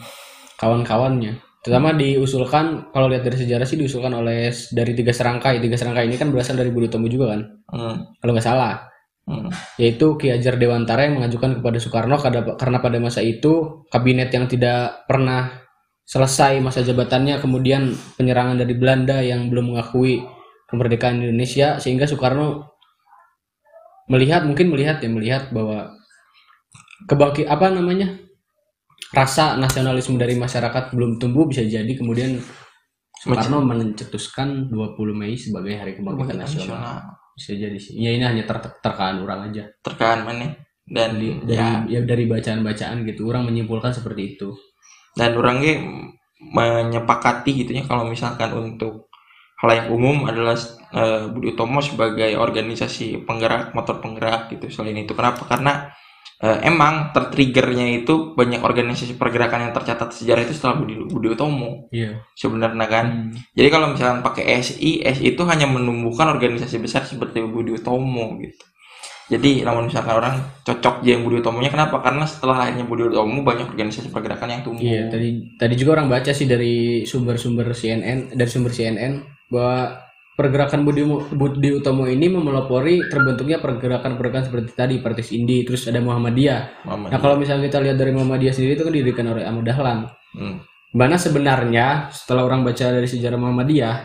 kawan-kawannya. 0.56 1.36
Terutama 1.60 1.92
diusulkan 1.92 2.96
kalau 2.96 3.12
lihat 3.12 3.28
dari 3.28 3.36
sejarah 3.36 3.68
sih 3.68 3.76
diusulkan 3.76 4.16
oleh 4.16 4.48
dari 4.72 4.96
tiga 4.96 5.12
serangkai. 5.12 5.60
Tiga 5.60 5.76
serangkai 5.76 6.08
ini 6.08 6.16
kan 6.16 6.32
berasal 6.32 6.56
dari 6.56 6.72
Budi 6.72 6.88
Utomo 6.88 7.12
juga 7.12 7.36
kan? 7.36 7.42
Hmm, 7.76 7.96
kalau 8.24 8.32
nggak 8.36 8.48
salah. 8.48 8.88
Hmm. 9.30 9.46
yaitu 9.78 10.18
Ki 10.18 10.34
Hajar 10.34 10.58
Dewantara 10.58 11.06
yang 11.06 11.22
mengajukan 11.22 11.62
kepada 11.62 11.78
Soekarno 11.78 12.18
karena 12.58 12.82
pada 12.82 12.98
masa 12.98 13.22
itu 13.22 13.86
kabinet 13.94 14.34
yang 14.34 14.50
tidak 14.50 15.06
pernah 15.06 15.59
selesai 16.10 16.58
masa 16.58 16.82
jabatannya 16.82 17.38
kemudian 17.38 17.94
penyerangan 18.18 18.58
dari 18.58 18.74
Belanda 18.74 19.22
yang 19.22 19.46
belum 19.54 19.78
mengakui 19.78 20.26
kemerdekaan 20.66 21.22
Indonesia 21.22 21.78
sehingga 21.78 22.10
Soekarno 22.10 22.66
melihat 24.10 24.42
mungkin 24.42 24.74
melihat 24.74 24.98
ya 25.06 25.10
melihat 25.14 25.54
bahwa 25.54 25.94
kebangkit 27.06 27.46
apa 27.46 27.70
namanya 27.70 28.18
rasa 29.14 29.54
nasionalisme 29.62 30.18
dari 30.18 30.34
masyarakat 30.34 30.98
belum 30.98 31.22
tumbuh 31.22 31.46
bisa 31.46 31.62
jadi 31.62 31.94
kemudian 31.94 32.42
Soekarno 33.22 33.62
mencetuskan 33.62 34.74
20 34.74 35.14
Mei 35.14 35.38
sebagai 35.38 35.78
Hari 35.78 35.94
Kebangkitan 36.00 36.40
Nasional. 36.40 37.04
bisa 37.36 37.52
jadi 37.52 37.76
sih. 37.76 38.00
Ya 38.00 38.16
ini 38.16 38.24
hanya 38.24 38.48
ter 38.48 38.64
terkaan 38.80 39.20
orang 39.20 39.52
aja. 39.52 39.68
Terkaan 39.84 40.24
mana? 40.24 40.56
Dan 40.88 41.20
dari 41.20 41.36
ya. 41.52 41.84
ya 41.84 42.00
dari 42.08 42.24
bacaan-bacaan 42.32 43.04
gitu 43.04 43.28
orang 43.28 43.44
menyimpulkan 43.52 43.92
seperti 43.92 44.40
itu 44.40 44.56
dan 45.20 45.36
orangnya 45.36 45.84
menyepakati 46.40 47.52
gitunya 47.52 47.84
kalau 47.84 48.08
misalkan 48.08 48.56
untuk 48.56 49.12
halayak 49.60 49.92
umum 49.92 50.24
adalah 50.24 50.56
eh, 50.96 51.28
Budi 51.28 51.52
Utomo 51.52 51.84
sebagai 51.84 52.40
organisasi 52.40 53.28
penggerak 53.28 53.76
motor 53.76 54.00
penggerak 54.00 54.48
gitu 54.56 54.72
selain 54.72 55.04
itu. 55.04 55.12
Kenapa? 55.12 55.44
Karena 55.44 55.92
eh, 56.40 56.64
emang 56.64 57.12
tertriggernya 57.12 58.00
itu 58.00 58.32
banyak 58.40 58.64
organisasi 58.64 59.20
pergerakan 59.20 59.68
yang 59.68 59.74
tercatat 59.76 60.16
sejarah 60.16 60.48
itu 60.48 60.56
setelah 60.56 60.80
Budi, 60.80 60.96
Budi 61.12 61.28
Utomo. 61.36 61.92
Iya. 61.92 62.24
Sebenarnya 62.40 62.88
kan? 62.88 63.36
Jadi 63.52 63.68
kalau 63.68 63.92
misalkan 63.92 64.24
pakai 64.24 64.64
SI 64.64 65.04
SI 65.04 65.36
itu 65.36 65.44
hanya 65.44 65.68
menumbuhkan 65.68 66.32
organisasi 66.32 66.80
besar 66.80 67.04
seperti 67.04 67.44
Budi 67.44 67.76
Utomo 67.76 68.40
gitu 68.40 68.64
jadi 69.30 69.62
namun 69.62 69.94
misalkan 69.94 70.18
orang 70.18 70.42
cocok 70.66 71.06
yang 71.06 71.22
Budi 71.22 71.38
Utomonya 71.46 71.70
kenapa 71.70 72.02
karena 72.02 72.26
setelah 72.26 72.66
lahirnya 72.66 72.90
Budi 72.90 73.14
Utomo 73.14 73.46
banyak 73.46 73.70
organisasi 73.70 74.10
pergerakan 74.10 74.50
yang 74.50 74.62
tumbuh 74.66 74.82
Iya, 74.82 75.06
tadi 75.06 75.54
tadi 75.54 75.74
juga 75.78 76.02
orang 76.02 76.10
baca 76.10 76.34
sih 76.34 76.50
dari 76.50 77.06
sumber-sumber 77.06 77.70
CNN, 77.78 78.34
dari 78.34 78.50
sumber 78.50 78.74
CNN 78.74 79.22
bahwa 79.54 80.10
pergerakan 80.34 80.88
Budi, 80.88 81.04
Budi 81.36 81.70
Utomo 81.76 82.08
ini 82.08 82.32
memelopori 82.32 83.06
terbentuknya 83.12 83.60
pergerakan-pergerakan 83.60 84.48
seperti 84.48 84.72
tadi 84.72 84.96
Partis 85.04 85.36
Indi, 85.36 85.68
terus 85.68 85.84
ada 85.86 86.00
Muhammadiyah. 86.00 86.88
Muhammad. 86.88 87.10
Nah, 87.12 87.20
kalau 87.20 87.36
misalnya 87.36 87.68
kita 87.68 87.84
lihat 87.84 88.00
dari 88.00 88.16
Muhammadiyah 88.16 88.54
sendiri 88.56 88.80
itu 88.80 88.88
kan 88.88 88.94
didirikan 88.96 89.28
oleh 89.36 89.44
Ahmad 89.44 89.68
Dahlan. 89.68 90.08
Hmm. 90.32 90.64
Mana 90.96 91.20
sebenarnya 91.20 92.08
setelah 92.10 92.48
orang 92.48 92.64
baca 92.64 92.88
dari 92.88 93.06
sejarah 93.06 93.36
Muhammadiyah 93.36 93.96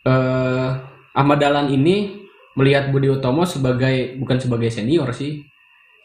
eh 0.00 0.68
Ahmad 1.14 1.38
Dahlan 1.38 1.70
ini 1.70 2.26
melihat 2.58 2.90
Budi 2.90 3.06
Utomo 3.10 3.46
sebagai 3.46 4.16
bukan 4.18 4.38
sebagai 4.40 4.70
senior 4.72 5.10
sih. 5.14 5.42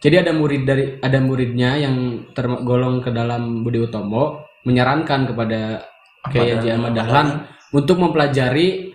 Jadi 0.03 0.21
ada 0.21 0.31
murid 0.35 0.67
dari 0.67 1.01
ada 1.01 1.17
muridnya 1.17 1.79
yang 1.79 2.29
tergolong 2.35 3.01
ke 3.01 3.09
dalam 3.09 3.65
Budi 3.65 3.81
Utomo 3.81 4.45
menyarankan 4.65 5.29
kepada 5.33 5.81
Kiai 6.29 6.57
Haji 6.57 6.69
Ahmad 6.73 6.93
Dahlan 6.93 7.27
untuk 7.71 7.97
mempelajari 7.97 8.91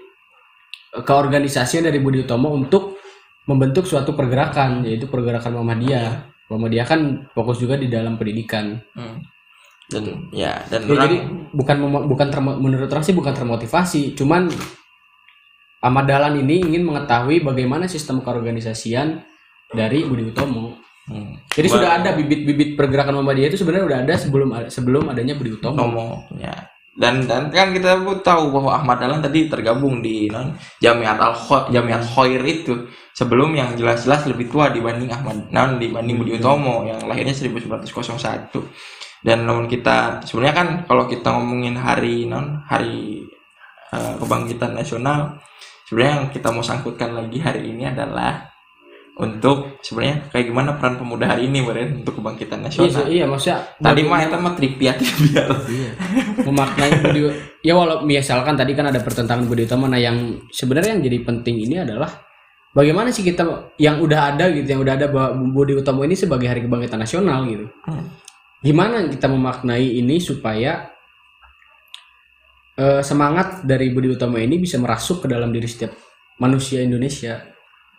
eh, 0.95 1.03
keorganisasian 1.03 1.87
dari 1.87 1.99
Budi 1.99 2.23
Utomo 2.23 2.51
untuk 2.55 2.99
membentuk 3.49 3.87
suatu 3.89 4.15
pergerakan 4.15 4.87
yaitu 4.87 5.11
pergerakan 5.11 5.59
Muhammadiyah. 5.59 6.31
Muhammadiyah 6.51 6.87
kan 6.87 7.01
fokus 7.35 7.59
juga 7.59 7.75
di 7.75 7.91
dalam 7.91 8.15
pendidikan. 8.15 8.79
Hmm. 8.95 9.19
dan 9.91 10.07
ya 10.31 10.55
dan 10.71 10.87
Ya, 10.87 10.95
orang 10.95 11.03
jadi 11.03 11.17
bukan 11.51 11.77
bukan 12.07 12.29
termo- 12.31 12.59
menurut 12.63 12.87
orang 12.95 13.03
sih 13.03 13.11
bukan 13.11 13.35
termotivasi, 13.35 14.15
cuman 14.15 14.47
Ahmad 15.81 16.05
Dahlan 16.05 16.37
ini 16.45 16.61
ingin 16.61 16.85
mengetahui 16.85 17.41
bagaimana 17.41 17.89
sistem 17.89 18.21
keorganisasian 18.21 19.25
dari 19.73 20.05
Budi 20.05 20.29
Utomo. 20.29 20.77
hmm, 21.09 21.49
Jadi 21.57 21.69
sudah 21.73 22.01
ada 22.01 22.13
bibit-bibit 22.13 22.77
pergerakan 22.77 23.17
Muhammadiyah 23.17 23.49
itu 23.49 23.59
sebenarnya 23.65 23.87
udah 23.89 23.99
ada 24.05 24.15
sebelum 24.21 24.49
sebelum 24.69 25.05
adanya 25.09 25.35
Budi 25.41 25.57
Utomo. 25.57 25.81
Utomo 25.81 26.07
ya. 26.37 26.53
Dan 27.01 27.25
dan 27.25 27.49
kan 27.49 27.73
kita 27.73 27.97
tahu 28.21 28.53
bahwa 28.53 28.77
Ahmad 28.77 29.01
Dahlan 29.01 29.25
tadi 29.25 29.49
tergabung 29.49 30.05
di 30.05 30.29
non 30.29 30.53
Jamiat 30.85 31.17
Al 31.17 31.35
Jamiat 31.73 32.03
Khair 32.13 32.43
itu. 32.45 32.75
Sebelum 33.11 33.53
yang 33.53 33.77
jelas-jelas 33.77 34.25
lebih 34.29 34.49
tua 34.49 34.69
dibanding 34.69 35.09
Ahmad 35.09 35.49
non 35.49 35.81
dibanding 35.81 36.21
Budi 36.21 36.37
Utomo 36.37 36.85
yang 36.85 37.01
lahirnya 37.09 37.33
1901 37.33 37.89
dan 39.21 39.45
namun 39.45 39.69
kita 39.69 40.25
sebenarnya 40.25 40.57
kan 40.57 40.69
kalau 40.89 41.05
kita 41.05 41.29
ngomongin 41.29 41.77
hari 41.77 42.25
non 42.25 42.65
hari 42.65 43.25
eh, 43.93 44.15
kebangkitan 44.17 44.73
nasional 44.73 45.37
sebenarnya 45.91 46.13
yang 46.15 46.27
kita 46.31 46.49
mau 46.49 46.63
sangkutkan 46.63 47.11
lagi 47.11 47.43
hari 47.43 47.67
ini 47.67 47.83
adalah 47.85 48.47
untuk 49.19 49.77
sebenarnya 49.83 50.31
kayak 50.31 50.49
gimana 50.49 50.71
peran 50.79 50.97
pemuda 50.97 51.29
hari 51.29 51.45
ini 51.45 51.61
Beren 51.61 52.01
untuk 52.01 52.17
kebangkitan 52.17 52.63
Iya, 52.63 52.65
nasional. 52.65 53.05
iya 53.11 53.25
maksudnya 53.27 53.59
tadi 53.77 54.01
mah 54.01 54.23
itu 54.23 54.37
mah 54.39 54.55
trivia 54.55 54.93
trivia 54.97 55.43
Iya. 55.69 55.91
memaknai 56.41 56.91
Budi 57.03 57.21
ya 57.61 57.75
walau 57.77 58.01
misalkan 58.01 58.57
tadi 58.57 58.73
kan 58.73 58.89
ada 58.89 59.03
pertentangan 59.03 59.45
Budi 59.45 59.69
Utomo 59.69 59.85
nah 59.85 59.99
yang 59.99 60.15
sebenarnya 60.49 60.97
yang 60.97 61.03
jadi 61.05 61.19
penting 61.21 61.57
ini 61.59 61.77
adalah 61.83 62.09
bagaimana 62.73 63.13
sih 63.13 63.21
kita 63.21 63.45
yang 63.77 64.01
udah 64.01 64.33
ada 64.33 64.49
gitu 64.49 64.65
yang 64.65 64.81
udah 64.81 64.95
ada 64.97 65.07
Budi 65.37 65.77
Utomo 65.77 66.01
ini 66.01 66.17
sebagai 66.17 66.49
hari 66.49 66.65
kebangkitan 66.65 67.03
nasional 67.03 67.45
gitu. 67.45 67.67
Hmm. 67.85 68.09
gimana 68.63 69.05
kita 69.05 69.29
memaknai 69.29 70.01
ini 70.01 70.17
supaya 70.17 70.89
eh, 72.81 73.03
semangat 73.05 73.61
dari 73.69 73.93
Budi 73.93 74.17
Utomo 74.17 74.41
ini 74.41 74.57
bisa 74.57 74.81
merasuk 74.81 75.25
ke 75.25 75.27
dalam 75.29 75.53
diri 75.53 75.69
setiap 75.69 75.93
manusia 76.41 76.81
Indonesia. 76.81 77.37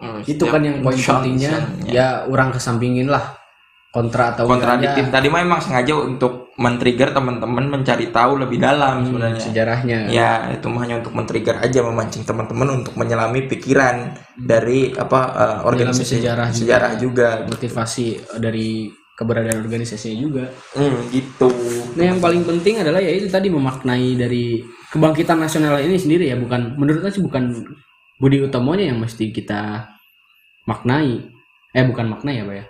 Hmm, 0.01 0.25
itu 0.25 0.41
kan 0.49 0.65
yang 0.65 0.81
poin 0.81 0.97
pentingnya. 0.97 1.53
missionnya. 1.85 1.93
ya 1.93 2.07
orang 2.25 2.49
kesampingin 2.49 3.05
lah. 3.05 3.37
Kontra 3.91 4.31
atau 4.31 4.47
kontradiktif 4.47 5.11
tadi 5.11 5.27
mah 5.27 5.43
emang 5.43 5.59
sengaja 5.59 5.91
untuk 5.99 6.55
men-trigger 6.55 7.11
teman-teman 7.11 7.67
mencari 7.67 8.07
tahu 8.07 8.39
lebih 8.39 8.55
dalam 8.55 9.03
hmm, 9.03 9.07
sebenarnya. 9.11 9.41
sejarahnya. 9.43 9.99
Ya 10.07 10.47
itu 10.47 10.65
mah 10.71 10.87
hanya 10.87 11.03
untuk 11.03 11.11
men-trigger 11.11 11.59
aja 11.59 11.83
memancing 11.83 12.23
teman-teman 12.23 12.81
untuk 12.81 12.95
menyelami 12.95 13.51
pikiran 13.51 14.15
dari 14.39 14.95
apa 14.95 15.19
eh, 15.35 15.59
organisasi 15.67 16.23
sejarah 16.23 16.47
juga. 16.49 16.57
sejarah 16.63 16.91
juga. 16.95 17.29
Motivasi 17.51 18.05
dari 18.39 18.87
keberadaan 19.21 19.61
organisasinya 19.61 20.17
juga. 20.17 20.45
Hmm, 20.73 21.05
gitu. 21.13 21.53
Nah 21.93 22.09
yang 22.09 22.17
paling 22.17 22.41
penting 22.41 22.81
adalah 22.81 22.97
ya 22.97 23.13
itu 23.13 23.29
tadi 23.29 23.53
memaknai 23.53 24.17
dari 24.17 24.65
kebangkitan 24.89 25.37
nasional 25.37 25.77
ini 25.77 26.01
sendiri 26.01 26.33
ya. 26.33 26.35
Bukan 26.41 26.81
menurut 26.81 27.05
saya 27.05 27.13
sih 27.13 27.21
bukan 27.21 27.53
Budi 28.17 28.41
Utomonya 28.41 28.89
yang 28.89 28.97
mesti 28.97 29.29
kita 29.29 29.85
maknai. 30.65 31.21
Eh 31.77 31.85
bukan 31.85 32.09
maknai 32.09 32.41
ya 32.41 32.45
pak 32.49 32.55
ya? 32.57 32.65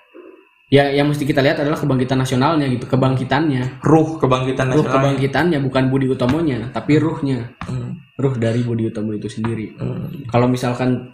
Ya 0.71 0.83
yang 1.03 1.11
mesti 1.11 1.27
kita 1.27 1.43
lihat 1.43 1.59
adalah 1.59 1.79
kebangkitan 1.79 2.19
nasionalnya 2.19 2.67
gitu 2.67 2.87
kebangkitannya. 2.87 3.83
Ruh 3.83 4.19
kebangkitan 4.19 4.71
ruh 4.71 4.83
nasional 4.83 4.95
kebangkitannya 4.99 5.59
bukan 5.63 5.83
Budi 5.87 6.07
Utomonya 6.11 6.71
tapi 6.75 6.99
ruhnya. 6.99 7.55
Hmm, 7.63 7.95
ruh 8.19 8.35
dari 8.35 8.63
Budi 8.63 8.91
Utomo 8.91 9.15
itu 9.15 9.31
sendiri. 9.31 9.75
Hmm, 9.79 10.27
kalau 10.27 10.47
misalkan 10.47 11.11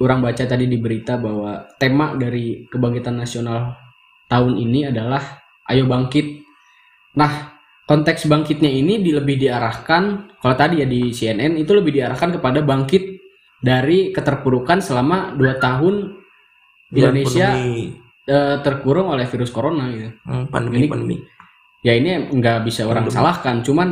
orang 0.00 0.24
baca 0.24 0.44
tadi 0.48 0.66
di 0.66 0.80
berita 0.80 1.20
bahwa 1.20 1.68
tema 1.76 2.16
dari 2.16 2.64
kebangkitan 2.66 3.20
nasional 3.20 3.83
tahun 4.34 4.58
ini 4.58 4.90
adalah 4.90 5.22
ayo 5.70 5.86
bangkit. 5.86 6.42
Nah, 7.14 7.54
konteks 7.86 8.26
bangkitnya 8.26 8.66
ini 8.66 8.98
di- 8.98 9.14
lebih 9.14 9.38
diarahkan 9.38 10.02
kalau 10.42 10.56
tadi 10.58 10.82
ya 10.82 10.86
di 10.90 11.14
CNN 11.14 11.54
itu 11.54 11.70
lebih 11.70 11.94
diarahkan 11.94 12.34
kepada 12.34 12.66
bangkit 12.66 13.14
dari 13.62 14.10
keterpurukan 14.10 14.82
selama 14.82 15.38
dua 15.38 15.54
tahun 15.56 16.18
Indonesia 16.90 17.54
pandemi, 17.54 17.94
eh, 18.26 18.56
terkurung 18.60 19.08
oleh 19.14 19.24
virus 19.24 19.54
corona 19.54 19.88
gitu. 19.88 20.10
Hmm, 20.26 20.50
pandemi 20.50 20.84
Ini- 20.84 20.90
pandemi 20.90 21.16
Ya 21.84 21.92
ini 21.92 22.16
nggak 22.32 22.64
bisa 22.64 22.88
orang 22.88 23.04
Pandemi. 23.04 23.20
salahkan, 23.20 23.56
cuman 23.60 23.88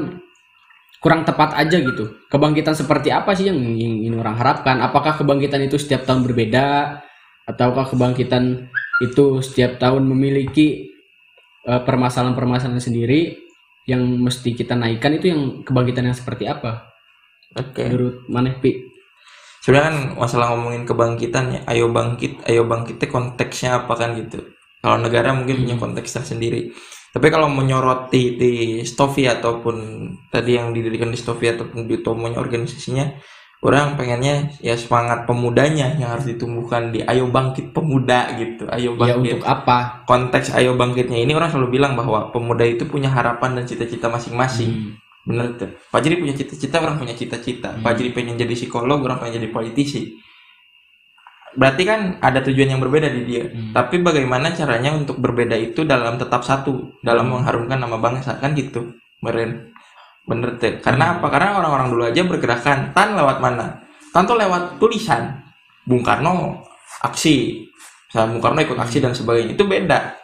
kurang 0.96 1.28
tepat 1.28 1.52
aja 1.60 1.76
gitu. 1.76 2.24
Kebangkitan 2.32 2.72
seperti 2.72 3.12
apa 3.12 3.36
sih 3.36 3.52
yang 3.52 3.60
ingin 3.60 4.16
orang 4.16 4.32
harapkan? 4.32 4.80
Apakah 4.80 5.12
kebangkitan 5.20 5.60
itu 5.60 5.76
setiap 5.76 6.08
tahun 6.08 6.24
berbeda, 6.24 6.96
ataukah 7.44 7.92
kebangkitan 7.92 8.72
itu 9.02 9.42
setiap 9.42 9.82
tahun 9.82 10.06
memiliki 10.06 10.86
eh, 11.66 11.82
permasalahan-permasalahan 11.82 12.78
sendiri 12.78 13.34
yang 13.90 14.00
mesti 14.22 14.54
kita 14.54 14.78
naikkan. 14.78 15.18
Itu 15.18 15.26
yang 15.34 15.42
kebangkitan 15.66 16.06
yang 16.06 16.16
seperti 16.16 16.46
apa? 16.46 16.92
oke. 17.52 17.84
Menurut 17.84 18.16
Maneh 18.32 18.56
Pi? 18.62 18.92
sebenarnya 19.62 19.86
kan 19.94 19.98
masalah 20.18 20.46
ngomongin 20.52 20.82
kebangkitan 20.82 21.44
ya 21.54 21.60
ayo 21.70 21.86
bangkit 21.94 22.42
ayo 22.50 22.66
bangkitnya 22.66 23.08
konteksnya 23.08 23.70
apa 23.86 23.94
kan 23.94 24.18
gitu. 24.18 24.42
Kalau 24.82 24.98
negara 24.98 25.30
mungkin 25.30 25.62
punya 25.62 25.78
konteks 25.78 26.10
tersendiri. 26.10 26.74
Tapi 27.14 27.26
kalau 27.30 27.46
menyoroti 27.46 28.34
di 28.34 28.52
Stovi 28.82 29.30
ataupun 29.30 29.76
tadi 30.26 30.58
yang 30.58 30.74
didirikan 30.74 31.14
di 31.14 31.18
Stovi 31.20 31.46
ataupun 31.46 31.86
di 31.86 32.02
Tomonya 32.02 32.42
organisasinya 32.42 33.06
orang 33.62 33.94
pengennya 33.94 34.50
ya 34.58 34.74
semangat 34.74 35.22
pemudanya 35.22 35.94
yang 35.94 36.10
harus 36.18 36.26
ditumbuhkan 36.26 36.90
di 36.90 36.98
ayo 37.06 37.30
bangkit 37.30 37.70
pemuda 37.70 38.34
gitu 38.34 38.66
ayo 38.68 38.98
Ya 38.98 39.14
bangkit 39.14 39.38
untuk 39.38 39.46
apa? 39.46 40.02
konteks 40.04 40.50
ayo 40.58 40.74
bangkitnya 40.74 41.22
ini 41.22 41.32
orang 41.32 41.54
selalu 41.54 41.78
bilang 41.78 41.94
bahwa 41.94 42.34
pemuda 42.34 42.66
itu 42.66 42.82
punya 42.90 43.06
harapan 43.08 43.54
dan 43.58 43.64
cita-cita 43.66 44.10
masing-masing 44.10 44.70
Hmm. 44.72 44.98
Bener 45.22 45.54
tuh. 45.54 45.70
Pak 45.94 46.02
Jiri 46.02 46.18
punya 46.18 46.34
cita-cita, 46.34 46.82
orang 46.82 46.98
punya 46.98 47.14
cita-cita. 47.14 47.70
Hmm. 47.70 47.86
Pak 47.86 47.94
Jiri 47.94 48.10
pengen 48.10 48.34
jadi 48.34 48.58
psikolog, 48.58 48.98
orang 49.06 49.22
pengen 49.22 49.38
jadi 49.38 49.54
politisi. 49.54 50.18
berarti 51.52 51.82
kan 51.84 52.00
ada 52.18 52.40
tujuan 52.40 52.74
yang 52.74 52.80
berbeda 52.80 53.06
di 53.12 53.22
dia. 53.28 53.44
Hmm. 53.46 53.70
Tapi 53.70 54.00
bagaimana 54.00 54.50
caranya 54.50 54.96
untuk 54.96 55.20
berbeda 55.20 55.52
itu 55.54 55.84
dalam 55.84 56.16
tetap 56.16 56.42
satu, 56.42 56.96
dalam 57.04 57.28
mengharumkan 57.28 57.76
nama 57.76 58.00
bangsa 58.00 58.40
kan 58.40 58.56
gitu, 58.56 58.96
meren. 59.20 59.71
Bener 60.22 60.56
tuh. 60.58 60.78
Karena 60.78 61.18
apa? 61.18 61.26
Karena 61.28 61.58
orang-orang 61.58 61.88
dulu 61.90 62.02
aja 62.06 62.22
bergerakan. 62.22 62.94
Tan 62.94 63.18
lewat 63.18 63.42
mana? 63.42 63.82
Tan 64.14 64.26
tuh 64.26 64.38
lewat 64.38 64.78
tulisan. 64.78 65.42
Bung 65.82 66.06
Karno 66.06 66.62
aksi, 67.02 67.58
misalnya 68.06 68.28
Bung 68.30 68.42
Karno 68.42 68.58
ikut 68.62 68.78
aksi 68.78 69.02
dan 69.02 69.10
sebagainya. 69.10 69.58
Itu 69.58 69.66
beda. 69.66 70.14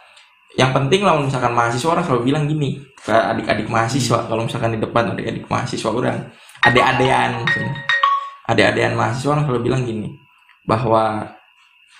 Yang 0.55 0.71
penting 0.71 1.01
lah 1.03 1.19
misalkan 1.19 1.51
mahasiswa 1.53 1.93
orang 1.93 2.03
selalu 2.07 2.31
bilang 2.31 2.43
gini 2.47 2.79
ke 2.95 3.11
adik-adik 3.11 3.67
mahasiswa. 3.67 4.25
Kalau 4.25 4.47
misalkan 4.47 4.75
di 4.75 4.79
depan 4.79 5.13
adik-adik 5.13 5.45
mahasiswa 5.51 5.89
orang. 5.91 6.31
Adik-adean 6.59 7.47
adik-adean 8.49 8.97
mahasiswa 8.97 9.29
orang 9.35 9.45
selalu 9.47 9.61
bilang 9.71 9.81
gini 9.87 10.09
bahwa 10.67 11.31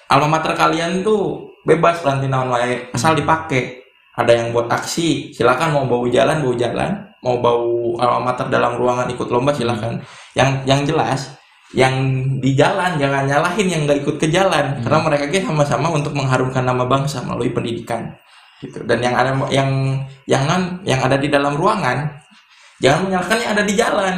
alma 0.09 0.27
mater 0.27 0.57
kalian 0.57 1.05
tuh 1.05 1.55
bebas 1.63 2.03
nanti 2.03 2.27
naon 2.27 2.51
asal 2.95 3.13
dipakai. 3.13 3.79
Ada 4.19 4.35
yang 4.35 4.51
buat 4.51 4.67
aksi 4.67 5.31
silakan 5.31 5.79
mau 5.79 5.85
bau 5.87 6.03
jalan 6.07 6.43
bau 6.43 6.55
jalan. 6.55 6.91
Mau 7.19 7.39
bau 7.43 7.78
alma 7.97 8.29
mater 8.29 8.45
dalam 8.53 8.77
ruangan 8.77 9.09
ikut 9.09 9.27
lomba 9.33 9.55
silakan. 9.55 10.03
Yang 10.37 10.49
yang 10.69 10.81
jelas 10.85 11.21
yang 11.69 11.93
di 12.41 12.57
jalan 12.57 12.97
jangan 12.97 13.29
nyalahin 13.29 13.67
yang 13.69 13.81
nggak 13.89 14.05
ikut 14.05 14.15
ke 14.21 14.27
jalan. 14.29 14.77
Karena 14.85 14.99
mereka 15.01 15.25
ge 15.29 15.41
sama-sama 15.41 15.89
untuk 15.89 16.13
mengharumkan 16.13 16.61
nama 16.61 16.85
bangsa 16.85 17.25
melalui 17.25 17.49
pendidikan 17.49 18.13
gitu. 18.59 18.83
Dan 18.85 18.99
yang 18.99 19.15
ada 19.15 19.31
yang 19.49 19.69
yang 20.27 20.43
non 20.45 20.83
yang 20.83 20.99
ada 20.99 21.15
di 21.15 21.31
dalam 21.31 21.55
ruangan 21.55 22.05
jangan 22.83 23.07
menyalahkan 23.07 23.37
yang 23.41 23.51
ada 23.57 23.63
di 23.65 23.73
jalan. 23.73 24.15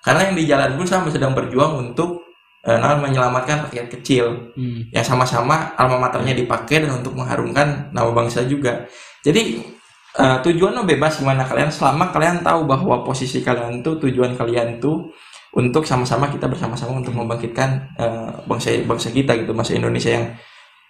Karena 0.00 0.20
yang 0.30 0.36
di 0.38 0.44
jalan 0.46 0.70
pun 0.78 0.86
sama 0.86 1.10
sedang 1.10 1.34
berjuang 1.34 1.90
untuk 1.90 2.22
eh, 2.62 2.78
non, 2.78 3.02
menyelamatkan 3.02 3.66
rakyat 3.70 3.86
kecil. 3.98 4.54
Hmm. 4.54 4.86
yang 4.94 5.04
sama-sama 5.04 5.74
alma 5.76 5.98
maternya 5.98 6.32
dipakai 6.32 6.86
dan 6.86 7.02
untuk 7.02 7.18
mengharumkan 7.18 7.90
nama 7.90 8.10
bangsa 8.14 8.46
juga. 8.46 8.86
Jadi 9.26 9.58
eh, 10.18 10.38
tujuannya 10.42 10.82
bebas 10.88 11.20
gimana? 11.20 11.44
Kalian 11.44 11.70
selama 11.70 12.10
kalian 12.10 12.40
tahu 12.42 12.64
bahwa 12.64 13.04
posisi 13.04 13.44
kalian 13.44 13.84
tuh 13.84 14.00
tujuan 14.02 14.34
kalian 14.34 14.80
tuh 14.80 15.12
untuk 15.56 15.88
sama-sama 15.88 16.28
kita 16.28 16.48
bersama-sama 16.50 17.00
untuk 17.00 17.16
membangkitkan 17.16 17.96
eh, 17.96 18.30
bangsa 18.44 18.76
bangsa 18.84 19.08
kita 19.12 19.36
gitu 19.40 19.52
masa 19.56 19.72
Indonesia 19.76 20.12
yang 20.12 20.26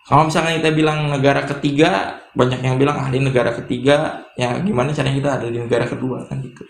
kalau 0.06 0.30
misalkan 0.30 0.62
kita 0.62 0.70
bilang 0.70 1.10
negara 1.10 1.42
ketiga 1.42 2.22
banyak 2.30 2.62
yang 2.62 2.78
bilang 2.78 2.94
ah 3.02 3.10
ini 3.10 3.26
negara 3.26 3.50
ketiga 3.50 4.22
ya 4.38 4.54
gimana 4.62 4.94
caranya 4.94 5.18
kita 5.18 5.30
ada 5.42 5.46
di 5.50 5.58
negara 5.58 5.82
kedua 5.82 6.22
kan 6.30 6.38
gitu. 6.38 6.62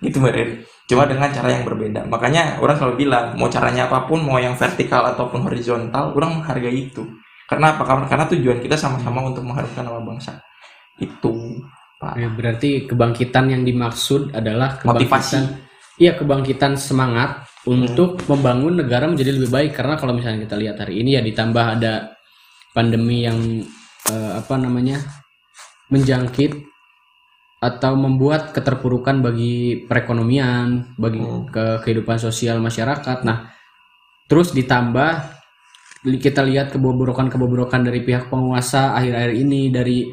Gitu 0.00 0.16
Mbak 0.16 0.64
cuma 0.88 1.04
dengan 1.04 1.28
cara 1.30 1.54
yang 1.54 1.62
berbeda. 1.62 2.08
Makanya 2.08 2.58
orang 2.58 2.74
selalu 2.80 3.06
bilang 3.06 3.36
mau 3.36 3.46
caranya 3.52 3.86
apa 3.86 4.08
pun 4.08 4.24
mau 4.24 4.40
yang 4.40 4.56
vertikal 4.56 5.04
ataupun 5.06 5.44
horizontal 5.46 6.16
orang 6.16 6.40
menghargai 6.40 6.90
itu. 6.90 7.04
Karena 7.46 7.74
apa? 7.74 7.82
Karena 8.06 8.24
tujuan 8.30 8.62
kita 8.62 8.78
sama-sama 8.78 9.22
untuk 9.26 9.42
mengharumkan 9.42 9.82
nama 9.82 10.00
bangsa. 10.00 10.38
Itu 10.96 11.58
pak 12.00 12.16
Ya, 12.16 12.32
berarti 12.32 12.88
kebangkitan 12.88 13.52
yang 13.52 13.62
dimaksud 13.62 14.32
adalah 14.32 14.80
Motivasi. 14.80 14.88
kebangkitan 14.88 15.44
iya 16.00 16.16
kebangkitan 16.16 16.72
semangat 16.80 17.44
untuk 17.68 18.24
membangun 18.24 18.80
negara 18.80 19.04
menjadi 19.04 19.36
lebih 19.36 19.52
baik 19.52 19.76
karena 19.76 20.00
kalau 20.00 20.16
misalnya 20.16 20.48
kita 20.48 20.56
lihat 20.56 20.80
hari 20.80 21.04
ini 21.04 21.20
ya 21.20 21.22
ditambah 21.22 21.64
ada 21.76 22.16
pandemi 22.72 23.28
yang 23.28 23.36
eh, 24.08 24.32
apa 24.32 24.56
namanya 24.56 24.96
menjangkit 25.92 26.56
atau 27.60 27.92
membuat 27.92 28.56
keterpurukan 28.56 29.20
bagi 29.20 29.84
perekonomian, 29.84 30.96
bagi 30.96 31.20
Hmm. 31.20 31.44
ke 31.52 31.84
kehidupan 31.84 32.16
sosial 32.16 32.56
masyarakat. 32.56 33.20
Nah, 33.28 33.52
terus 34.24 34.56
ditambah 34.56 35.36
kita 36.00 36.40
lihat 36.48 36.72
kebobrokan-kebobrokan 36.72 37.84
dari 37.84 38.00
pihak 38.00 38.32
penguasa 38.32 38.96
akhir-akhir 38.96 39.32
ini 39.36 39.68
dari 39.68 40.08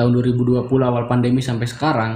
tahun 0.00 0.16
2020 0.16 0.64
awal 0.80 1.04
pandemi 1.04 1.44
sampai 1.44 1.68
sekarang. 1.68 2.12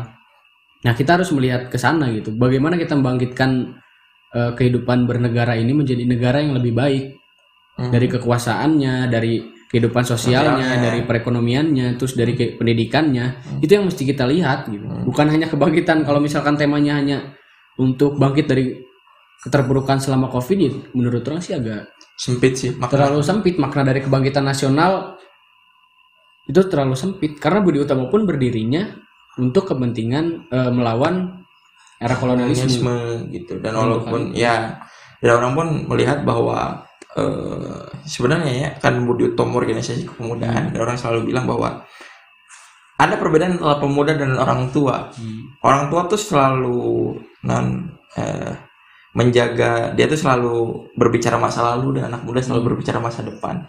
Nah, 0.80 0.92
kita 0.92 1.20
harus 1.20 1.28
melihat 1.30 1.68
ke 1.68 1.76
sana 1.76 2.08
gitu. 2.10 2.32
Bagaimana 2.32 2.80
kita 2.80 2.96
membangkitkan 2.96 3.50
eh, 4.34 4.50
kehidupan 4.56 5.06
bernegara 5.06 5.54
ini 5.54 5.70
menjadi 5.70 6.02
negara 6.02 6.40
yang 6.40 6.56
lebih 6.56 6.72
baik 6.72 7.04
Hmm. 7.74 7.90
dari 7.90 8.06
kekuasaannya, 8.06 9.10
dari 9.10 9.34
kehidupan 9.66 10.06
sosialnya, 10.06 10.78
dari 10.78 11.02
perekonomiannya, 11.02 11.98
terus 11.98 12.14
dari 12.14 12.34
ke- 12.34 12.54
pendidikannya. 12.54 13.58
Itu 13.58 13.74
yang 13.74 13.90
mesti 13.90 14.06
kita 14.06 14.26
lihat 14.26 14.70
gitu. 14.70 14.86
Hmm. 14.86 15.02
Bukan 15.02 15.26
hanya 15.26 15.50
kebangkitan 15.50 16.02
kalau 16.02 16.22
misalkan 16.22 16.54
temanya 16.54 17.02
hanya 17.02 17.34
untuk 17.74 18.14
bangkit 18.14 18.46
dari 18.46 18.78
keterpurukan 19.42 19.98
selama 19.98 20.30
Covid 20.30 20.58
ya, 20.58 20.70
menurut 20.94 21.26
orang 21.26 21.42
sih 21.42 21.54
agak 21.54 21.90
sempit 22.14 22.54
sih 22.54 22.70
makna. 22.74 22.90
terlalu 22.94 23.20
sempit 23.26 23.58
makna 23.58 23.82
dari 23.82 23.98
kebangkitan 24.00 24.46
nasional 24.46 25.18
itu 26.44 26.60
terlalu 26.68 26.96
sempit. 26.96 27.36
Karena 27.40 27.64
Budi 27.64 27.80
Utama 27.80 28.08
pun 28.08 28.28
berdirinya 28.28 28.92
untuk 29.40 29.74
kepentingan 29.74 30.50
eh, 30.52 30.72
melawan 30.72 31.44
era 31.98 32.14
kolonialisme. 32.18 33.28
gitu. 33.32 33.60
Dan 33.60 33.74
walaupun 33.74 34.36
ya 34.36 34.78
dan 35.24 35.40
orang 35.40 35.52
pun 35.56 35.66
melihat 35.88 36.20
bahwa 36.22 36.84
eh, 37.16 37.84
sebenarnya 38.04 38.52
ya 38.52 38.70
kan 38.76 39.00
Budi 39.08 39.32
Utomo 39.32 39.56
organisasi 39.56 40.04
kepemudaan 40.04 40.76
dan 40.76 40.80
orang 40.84 41.00
selalu 41.00 41.32
bilang 41.32 41.48
bahwa 41.48 41.80
ada 42.94 43.18
perbedaan 43.18 43.58
antara 43.58 43.82
pemuda 43.82 44.14
dan 44.14 44.38
orang 44.38 44.70
tua. 44.70 45.10
Hmm. 45.10 45.50
orang 45.66 45.90
tua 45.90 46.06
tuh 46.06 46.20
selalu 46.20 47.18
non 47.42 47.90
eh, 48.14 48.52
menjaga 49.14 49.94
dia 49.94 50.10
tuh 50.10 50.18
selalu 50.18 50.54
berbicara 50.98 51.38
masa 51.38 51.62
lalu 51.74 51.98
dan 51.98 52.10
anak 52.10 52.26
muda 52.26 52.42
selalu 52.42 52.74
berbicara 52.74 52.98
masa 52.98 53.22
depan 53.22 53.62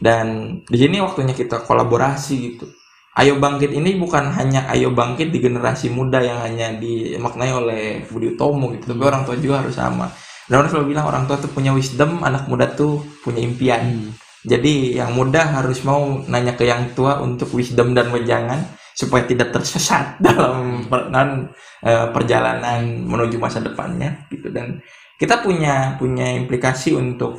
dan 0.00 0.58
di 0.64 0.78
sini 0.78 1.02
waktunya 1.02 1.34
kita 1.36 1.64
kolaborasi 1.66 2.34
gitu. 2.54 2.66
Ayo 3.12 3.36
bangkit 3.36 3.76
ini 3.76 4.00
bukan 4.00 4.32
hanya 4.32 4.64
ayo 4.72 4.88
bangkit 4.96 5.28
di 5.28 5.38
generasi 5.44 5.92
muda 5.92 6.24
yang 6.24 6.40
hanya 6.40 6.72
dimaknai 6.80 7.52
oleh 7.52 7.82
Budi 8.08 8.32
Utomo 8.32 8.72
gitu 8.72 8.96
tapi 8.96 9.02
orang 9.04 9.28
tua 9.28 9.36
juga 9.36 9.60
harus 9.60 9.76
sama. 9.76 10.08
Dan 10.48 10.64
orang 10.64 10.70
selalu 10.72 10.86
bilang 10.96 11.06
orang 11.12 11.24
tua 11.28 11.36
tuh 11.36 11.52
punya 11.52 11.76
wisdom 11.76 12.24
anak 12.24 12.48
muda 12.48 12.72
tuh 12.72 13.04
punya 13.24 13.40
impian. 13.44 13.82
Hmm. 13.84 14.12
jadi 14.42 14.98
yang 15.04 15.14
muda 15.14 15.38
harus 15.54 15.86
mau 15.86 16.18
nanya 16.26 16.58
ke 16.58 16.66
yang 16.66 16.90
tua 16.98 17.22
untuk 17.22 17.54
wisdom 17.54 17.94
dan 17.94 18.10
wejangan 18.10 18.58
supaya 18.90 19.22
tidak 19.22 19.54
tersesat 19.54 20.16
dalam 20.26 20.82
per- 20.90 21.08
nan- 21.14 21.52
eh, 21.84 22.08
perjalanan 22.10 22.82
menuju 23.06 23.36
masa 23.38 23.60
depannya 23.62 24.26
gitu. 24.32 24.48
Dan 24.50 24.80
kita 25.20 25.38
punya 25.44 25.94
punya 26.00 26.32
implikasi 26.34 26.96
untuk 26.96 27.38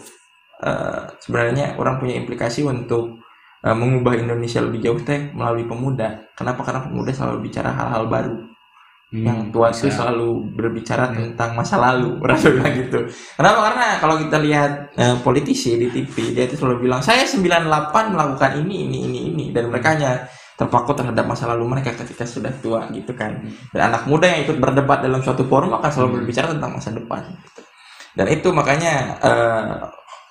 eh, 0.64 1.02
sebenarnya 1.24 1.76
orang 1.80 2.00
punya 2.02 2.16
implikasi 2.22 2.64
untuk 2.66 3.20
eh, 3.66 3.76
mengubah 3.76 4.16
Indonesia 4.18 4.60
lebih 4.64 4.80
jauh 4.84 5.02
teh 5.04 5.32
melalui 5.36 5.66
pemuda. 5.68 6.32
Kenapa? 6.38 6.64
Karena 6.66 6.82
pemuda 6.88 7.12
selalu 7.14 7.38
bicara 7.52 7.70
hal-hal 7.76 8.08
baru. 8.08 8.36
Hmm, 9.14 9.22
yang 9.30 9.40
tua 9.54 9.70
itu 9.70 9.94
bisa. 9.94 10.10
selalu 10.10 10.58
berbicara 10.58 11.14
tentang 11.14 11.54
masa 11.54 11.78
lalu 11.78 12.18
rasa 12.30 12.50
bilang 12.50 12.74
gitu 12.74 12.98
kenapa 13.38 13.60
karena 13.70 13.86
kalau 14.02 14.16
kita 14.18 14.38
lihat 14.42 14.72
eh, 14.98 15.16
politisi 15.22 15.78
di 15.78 15.86
TV 15.94 16.34
dia 16.34 16.50
itu 16.50 16.58
selalu 16.58 16.90
bilang 16.90 16.98
saya 17.06 17.22
98 17.22 17.62
melakukan 18.10 18.52
ini 18.66 18.90
ini 18.90 18.98
ini 19.06 19.20
ini 19.30 19.46
dan 19.54 19.70
mereka 19.70 19.94
hanya 19.94 20.26
terpaku 20.58 20.98
terhadap 20.98 21.30
masa 21.30 21.46
lalu 21.54 21.78
mereka 21.78 21.94
ketika 21.94 22.26
sudah 22.26 22.50
tua 22.58 22.90
gitu 22.90 23.14
kan 23.14 23.38
dan 23.70 23.94
anak 23.94 24.10
muda 24.10 24.26
yang 24.34 24.50
ikut 24.50 24.58
berdebat 24.58 25.06
dalam 25.06 25.22
suatu 25.22 25.46
forum 25.46 25.78
akan 25.78 25.90
selalu 25.94 26.10
Hmm. 26.10 26.18
berbicara 26.26 26.48
tentang 26.58 26.72
masa 26.74 26.90
depan 26.90 27.22
gitu. 27.38 27.62
dan 28.18 28.28
itu 28.34 28.48
makanya 28.50 28.94
eh, 29.22 29.74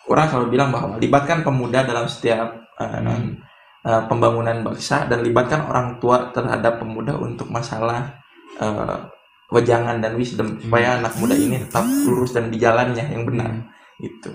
orang 0.09 0.27
selalu 0.27 0.47
bilang 0.55 0.71
bahwa 0.75 0.99
libatkan 0.99 1.43
pemuda 1.43 1.85
dalam 1.85 2.07
setiap 2.07 2.49
eh, 2.81 2.87
Hmm. 3.03 3.39
eh, 3.87 4.03
pembangunan 4.11 4.63
bangsa 4.63 5.07
dan 5.07 5.23
libatkan 5.23 5.67
orang 5.67 5.99
tua 6.03 6.31
terhadap 6.35 6.79
pemuda 6.83 7.15
untuk 7.19 7.47
masalah 7.51 8.11
eh, 8.59 8.97
wejangan 9.53 10.01
dan 10.01 10.17
wisdom 10.17 10.57
supaya 10.59 10.97
anak 10.97 11.13
muda 11.21 11.37
ini 11.37 11.61
tetap 11.61 11.85
lurus 12.09 12.33
dan 12.33 12.49
di 12.49 12.57
jalannya 12.57 13.05
yang 13.13 13.23
benar 13.29 13.51
Hmm. 13.53 13.69
gitu. 14.01 14.31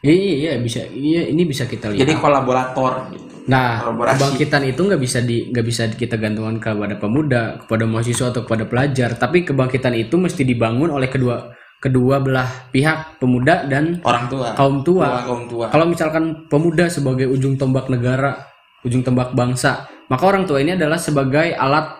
Iya, 0.00 0.14
iya, 0.16 0.32
iya, 0.32 0.52
bisa. 0.64 0.80
Iya, 0.88 1.28
ini 1.28 1.44
bisa 1.44 1.68
kita 1.68 1.92
lihat. 1.92 2.00
Jadi 2.08 2.16
kolaborator 2.16 3.12
gitu. 3.12 3.44
Nah, 3.52 3.84
Kolaborasi. 3.84 4.16
kebangkitan 4.16 4.62
itu 4.64 4.80
nggak 4.80 5.00
bisa 5.00 5.18
di 5.20 5.52
nggak 5.52 5.66
bisa 5.66 5.82
kita 5.92 6.16
gantungkan 6.16 6.56
kepada 6.56 6.96
pemuda, 6.96 7.42
kepada 7.60 7.84
mahasiswa 7.84 8.32
atau 8.32 8.42
kepada 8.48 8.64
pelajar. 8.64 9.20
Tapi 9.20 9.44
kebangkitan 9.44 9.92
itu 10.00 10.16
mesti 10.16 10.40
dibangun 10.40 10.88
oleh 10.88 11.12
kedua 11.12 11.52
kedua 11.80 12.20
belah 12.20 12.68
pihak, 12.68 13.16
pemuda 13.16 13.64
dan 13.64 13.98
Orang 14.04 14.28
tua. 14.28 14.52
kaum 14.52 14.84
tua. 14.84 15.24
kaum 15.24 15.48
tua. 15.48 15.66
Kalau 15.72 15.88
misalkan 15.88 16.44
pemuda 16.46 16.92
sebagai 16.92 17.24
ujung 17.26 17.56
tombak 17.56 17.88
negara, 17.88 18.36
ujung 18.84 19.00
tombak 19.00 19.32
bangsa, 19.32 19.88
maka 20.12 20.28
orang 20.28 20.44
tua 20.44 20.60
ini 20.60 20.76
adalah 20.76 21.00
sebagai 21.00 21.56
alat 21.56 21.96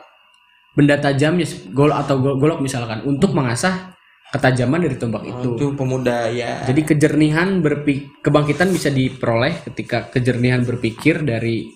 benda 0.77 1.01
tajamnya 1.01 1.49
gol 1.73 1.90
atau 1.90 2.21
gol- 2.21 2.38
golok 2.38 2.61
misalkan 2.62 3.03
untuk 3.09 3.33
mengasah 3.33 3.97
ketajaman 4.31 4.87
dari 4.87 4.95
tombak 4.95 5.27
itu. 5.27 5.59
itu 5.59 5.66
pemuda 5.75 6.31
ya. 6.31 6.62
Jadi 6.62 6.87
kejernihan 6.87 7.59
berpik 7.59 8.23
kebangkitan 8.23 8.71
bisa 8.71 8.93
diperoleh 8.93 9.64
ketika 9.66 10.07
kejernihan 10.07 10.62
berpikir 10.62 11.27
dari 11.27 11.66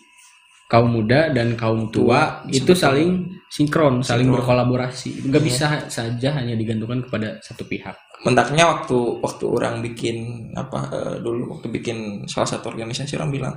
kaum 0.70 0.88
muda 0.90 1.30
dan 1.30 1.54
kaum 1.54 1.92
tua, 1.92 2.42
Tua, 2.42 2.50
itu 2.50 2.72
saling 2.72 3.28
sinkron, 3.52 4.00
saling 4.00 4.26
Sinkron. 4.26 4.40
berkolaborasi. 4.40 5.28
Nggak 5.28 5.42
Iya. 5.44 5.48
bisa 5.48 5.66
saja 5.92 6.28
hanya 6.40 6.56
digantungkan 6.56 7.04
kepada 7.06 7.38
satu 7.44 7.68
pihak. 7.68 7.94
Mendaknya 8.24 8.64
waktu 8.66 8.96
waktu 9.20 9.44
orang 9.44 9.84
bikin 9.84 10.16
apa 10.56 10.88
eh, 10.90 11.16
dulu 11.20 11.58
waktu 11.58 11.68
bikin 11.68 12.24
salah 12.24 12.48
satu 12.48 12.72
organisasi 12.72 13.20
orang 13.20 13.30
bilang 13.30 13.54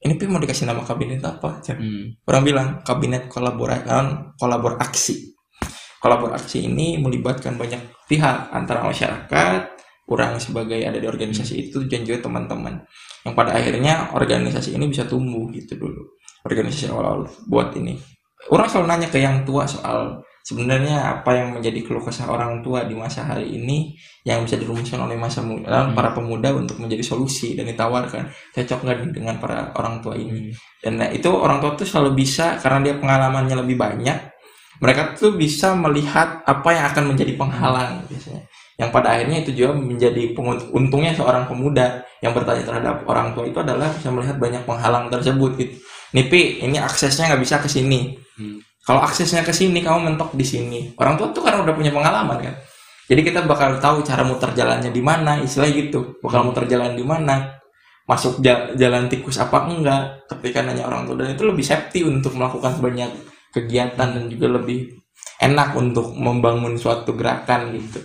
ini 0.00 0.16
pi 0.16 0.24
mau 0.24 0.40
dikasih 0.40 0.64
nama 0.64 0.80
kabinet 0.80 1.20
apa? 1.20 1.60
Hmm. 1.76 2.16
Orang 2.24 2.42
bilang 2.46 2.68
kabinet 2.80 3.28
kolaborasi 3.28 3.84
kolaborasi. 4.38 5.16
Kolaborasi 6.00 6.64
ini 6.64 6.96
melibatkan 6.96 7.60
banyak 7.60 8.08
pihak 8.08 8.48
antara 8.56 8.80
masyarakat, 8.80 9.62
orang 10.08 10.40
sebagai 10.40 10.80
ada 10.80 10.96
di 10.96 11.04
organisasi 11.04 11.68
itu 11.68 11.84
dan 11.84 12.08
juga 12.08 12.24
teman-teman. 12.24 12.80
Yang 13.20 13.34
pada 13.36 13.50
akhirnya 13.52 14.08
organisasi 14.16 14.80
ini 14.80 14.88
bisa 14.88 15.04
tumbuh 15.04 15.44
gitu 15.52 15.76
dulu. 15.76 16.16
Organisasi 16.46 16.88
awal 16.88 17.28
buat 17.48 17.76
ini. 17.76 18.00
Orang 18.48 18.66
selalu 18.66 18.86
nanya 18.88 19.08
ke 19.12 19.20
yang 19.20 19.44
tua 19.44 19.68
soal 19.68 20.24
sebenarnya 20.40 21.20
apa 21.20 21.36
yang 21.36 21.52
menjadi 21.52 21.84
keluh 21.84 22.00
kesah 22.00 22.32
orang 22.32 22.64
tua 22.64 22.88
di 22.88 22.96
masa 22.96 23.28
hari 23.28 23.52
ini 23.52 23.92
yang 24.24 24.42
bisa 24.48 24.56
dirumuskan 24.56 25.04
oleh 25.04 25.14
masa 25.20 25.44
muda 25.44 25.84
Hmm. 25.84 25.92
para 25.92 26.16
pemuda 26.16 26.48
untuk 26.56 26.80
menjadi 26.80 27.04
solusi 27.04 27.52
dan 27.52 27.68
ditawarkan. 27.68 28.32
Cocok 28.56 28.80
nggak 28.80 28.98
dengan 29.12 29.36
para 29.36 29.70
orang 29.76 30.00
tua 30.00 30.16
ini? 30.16 30.48
Dan 30.80 30.96
nah, 30.96 31.12
itu 31.12 31.28
orang 31.28 31.60
tua 31.60 31.76
tuh 31.76 31.84
selalu 31.84 32.16
bisa 32.24 32.56
karena 32.56 32.80
dia 32.80 32.94
pengalamannya 32.96 33.60
lebih 33.60 33.76
banyak 33.76 34.30
mereka 34.80 35.12
tuh 35.12 35.36
bisa 35.36 35.76
melihat 35.76 36.40
apa 36.48 36.68
yang 36.72 36.88
akan 36.88 37.12
menjadi 37.12 37.36
penghalang 37.36 38.00
biasanya. 38.08 38.48
Yang 38.80 38.90
pada 38.96 39.12
akhirnya 39.12 39.44
itu 39.44 39.52
juga 39.52 39.76
menjadi 39.76 40.32
untungnya 40.72 41.12
seorang 41.12 41.44
pemuda 41.44 42.00
yang 42.24 42.32
bertanya 42.32 42.64
terhadap 42.64 43.04
orang 43.04 43.36
tua 43.36 43.44
itu 43.44 43.60
adalah 43.60 43.92
bisa 43.92 44.08
melihat 44.08 44.40
banyak 44.40 44.64
penghalang 44.64 45.12
tersebut 45.12 45.52
gitu 45.60 45.76
nih 46.14 46.26
Pi, 46.30 46.40
ini 46.66 46.76
aksesnya 46.78 47.30
nggak 47.30 47.42
bisa 47.42 47.56
ke 47.62 47.68
sini. 47.70 48.16
Hmm. 48.40 48.56
kalau 48.80 49.04
aksesnya 49.04 49.44
ke 49.44 49.52
sini 49.52 49.84
kamu 49.84 50.10
mentok 50.10 50.32
di 50.34 50.42
sini. 50.42 50.90
Orang 50.96 51.14
tua 51.20 51.30
tuh 51.30 51.44
karena 51.44 51.62
udah 51.62 51.74
punya 51.76 51.92
pengalaman 51.92 52.40
kan? 52.40 52.56
Jadi 53.06 53.20
kita 53.22 53.44
bakal 53.44 53.76
tahu 53.78 54.00
cara 54.02 54.24
muter 54.24 54.50
jalannya 54.56 54.90
di 54.90 55.02
mana 55.04 55.38
istilahnya 55.38 55.74
gitu. 55.86 56.18
Bakal 56.24 56.48
muter 56.48 56.64
jalan 56.66 56.96
di 56.96 57.04
mana 57.04 57.60
masuk 58.08 58.42
ja- 58.42 58.72
jalan 58.74 59.06
tikus 59.06 59.38
apa 59.38 59.68
enggak. 59.68 60.26
Ketika 60.26 60.64
nanya 60.64 60.88
orang 60.88 61.06
tua 61.06 61.22
dan 61.22 61.36
itu 61.36 61.44
lebih 61.44 61.62
safety 61.62 62.02
untuk 62.02 62.34
melakukan 62.34 62.80
banyak 62.80 63.10
kegiatan 63.54 64.08
dan 64.16 64.24
juga 64.26 64.58
lebih 64.58 64.90
enak 65.42 65.76
untuk 65.76 66.16
membangun 66.16 66.78
suatu 66.78 67.14
gerakan 67.14 67.76
gitu. 67.76 68.00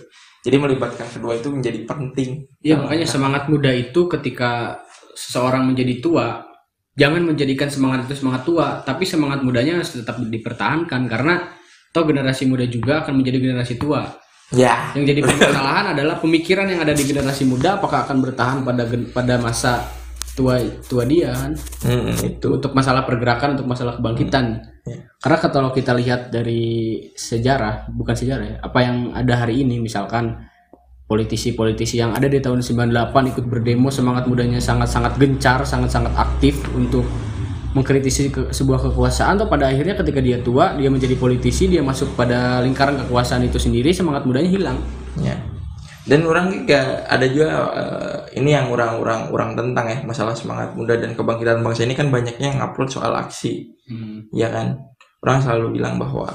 Jadi 0.46 0.56
melibatkan 0.62 1.06
kedua 1.10 1.34
itu 1.34 1.50
menjadi 1.50 1.82
penting. 1.82 2.46
Ya 2.62 2.78
makanya 2.78 3.06
semangat 3.06 3.50
muda 3.50 3.70
itu 3.74 4.06
ketika 4.06 4.78
seseorang 5.18 5.66
menjadi 5.66 5.98
tua, 5.98 6.46
jangan 6.96 7.22
menjadikan 7.22 7.68
semangat 7.68 8.08
itu 8.08 8.24
semangat 8.24 8.42
tua, 8.48 8.80
tapi 8.82 9.04
semangat 9.04 9.44
mudanya 9.44 9.78
harus 9.78 9.92
tetap 9.92 10.16
dipertahankan 10.18 11.06
karena 11.06 11.54
toh 11.92 12.04
generasi 12.08 12.48
muda 12.48 12.64
juga 12.64 13.04
akan 13.04 13.20
menjadi 13.20 13.38
generasi 13.40 13.76
tua. 13.76 14.04
ya 14.54 14.94
Yang 14.96 15.04
jadi 15.14 15.20
permasalahan 15.26 15.86
adalah 15.92 16.16
pemikiran 16.22 16.66
yang 16.70 16.80
ada 16.80 16.94
di 16.96 17.04
generasi 17.04 17.44
muda 17.44 17.76
apakah 17.76 18.08
akan 18.08 18.16
bertahan 18.24 18.58
pada 18.62 18.84
pada 19.12 19.34
masa 19.42 19.84
tua 20.36 20.60
tua 20.86 21.02
dia 21.08 21.32
kan? 21.32 21.52
hmm, 21.56 22.14
itu 22.20 22.48
untuk 22.60 22.76
masalah 22.76 23.08
pergerakan 23.08 23.56
untuk 23.56 23.68
masalah 23.68 23.96
kebangkitan. 23.96 24.60
Ya. 24.86 24.98
Karena 25.18 25.38
kalau 25.40 25.70
kita 25.74 25.96
lihat 25.96 26.30
dari 26.30 27.00
sejarah, 27.16 27.90
bukan 27.90 28.14
sejarah 28.14 28.44
ya, 28.46 28.56
apa 28.62 28.78
yang 28.84 28.96
ada 29.16 29.34
hari 29.42 29.66
ini 29.66 29.82
misalkan 29.82 30.36
politisi-politisi 31.06 32.02
yang 32.02 32.12
ada 32.14 32.26
di 32.26 32.42
tahun 32.42 32.60
98 32.60 33.32
ikut 33.32 33.44
berdemo 33.46 33.94
semangat 33.94 34.26
mudanya 34.26 34.58
sangat-sangat 34.58 35.14
gencar, 35.18 35.62
sangat-sangat 35.62 36.12
aktif 36.18 36.58
untuk 36.74 37.06
mengkritisi 37.78 38.32
ke, 38.32 38.42
sebuah 38.50 38.90
kekuasaan 38.90 39.36
atau 39.36 39.46
pada 39.46 39.68
akhirnya 39.68 39.94
ketika 40.00 40.18
dia 40.18 40.40
tua 40.40 40.74
dia 40.74 40.88
menjadi 40.88 41.12
politisi 41.14 41.68
dia 41.68 41.84
masuk 41.84 42.16
pada 42.16 42.64
lingkaran 42.64 42.96
kekuasaan 43.04 43.44
itu 43.44 43.60
sendiri 43.60 43.92
semangat 43.92 44.24
mudanya 44.24 44.48
hilang 44.48 44.78
Ya. 45.24 45.36
Dan 46.06 46.22
orang 46.22 46.54
juga 46.54 47.02
ada 47.10 47.26
juga 47.26 47.46
eh, 47.74 48.38
ini 48.38 48.54
yang 48.54 48.70
orang-orang 48.70 49.26
orang 49.34 49.50
tentang 49.58 49.86
ya 49.90 49.98
masalah 50.06 50.38
semangat 50.38 50.70
muda 50.78 50.94
dan 50.94 51.18
kebangkitan 51.18 51.66
bangsa 51.66 51.82
ini 51.82 51.98
kan 51.98 52.14
banyaknya 52.14 52.54
yang 52.54 52.62
upload 52.62 52.86
soal 52.86 53.10
aksi, 53.18 53.74
ya 54.30 54.46
kan? 54.54 54.78
Orang 55.18 55.42
selalu 55.42 55.82
bilang 55.82 55.98
bahwa 55.98 56.30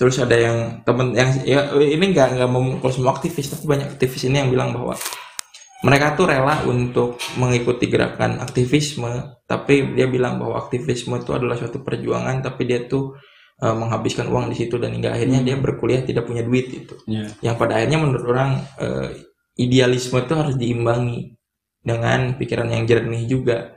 terus 0.00 0.16
ada 0.16 0.32
yang 0.32 0.80
temen 0.80 1.12
yang 1.12 1.28
ya 1.44 1.76
ini 1.76 2.16
nggak 2.16 2.40
nggak 2.40 2.48
memukul 2.48 2.88
semua 2.88 3.12
aktivis 3.12 3.52
tapi 3.52 3.68
banyak 3.68 4.00
aktivis 4.00 4.32
ini 4.32 4.40
yang 4.40 4.48
bilang 4.48 4.72
bahwa 4.72 4.96
mereka 5.84 6.16
tuh 6.16 6.24
rela 6.24 6.64
untuk 6.64 7.20
mengikuti 7.36 7.84
gerakan 7.84 8.40
aktivisme 8.40 9.44
tapi 9.44 9.92
dia 9.92 10.08
bilang 10.08 10.40
bahwa 10.40 10.56
aktivisme 10.56 11.20
itu 11.20 11.36
adalah 11.36 11.52
suatu 11.60 11.84
perjuangan 11.84 12.40
tapi 12.40 12.64
dia 12.64 12.88
tuh 12.88 13.12
eh, 13.60 13.76
menghabiskan 13.76 14.24
uang 14.32 14.48
di 14.48 14.56
situ 14.56 14.80
dan 14.80 14.96
hingga 14.96 15.12
akhirnya 15.12 15.44
dia 15.44 15.60
berkuliah 15.60 16.00
tidak 16.00 16.24
punya 16.24 16.48
duit 16.48 16.72
itu. 16.72 16.96
Ya. 17.04 17.28
Yang 17.44 17.56
pada 17.60 17.80
akhirnya 17.80 18.00
menurut 18.00 18.24
orang 18.24 18.50
eh, 18.80 19.08
idealisme 19.60 20.16
itu 20.16 20.32
harus 20.32 20.56
diimbangi 20.56 21.36
dengan 21.84 22.40
pikiran 22.40 22.72
yang 22.72 22.88
jernih 22.88 23.28
juga. 23.28 23.76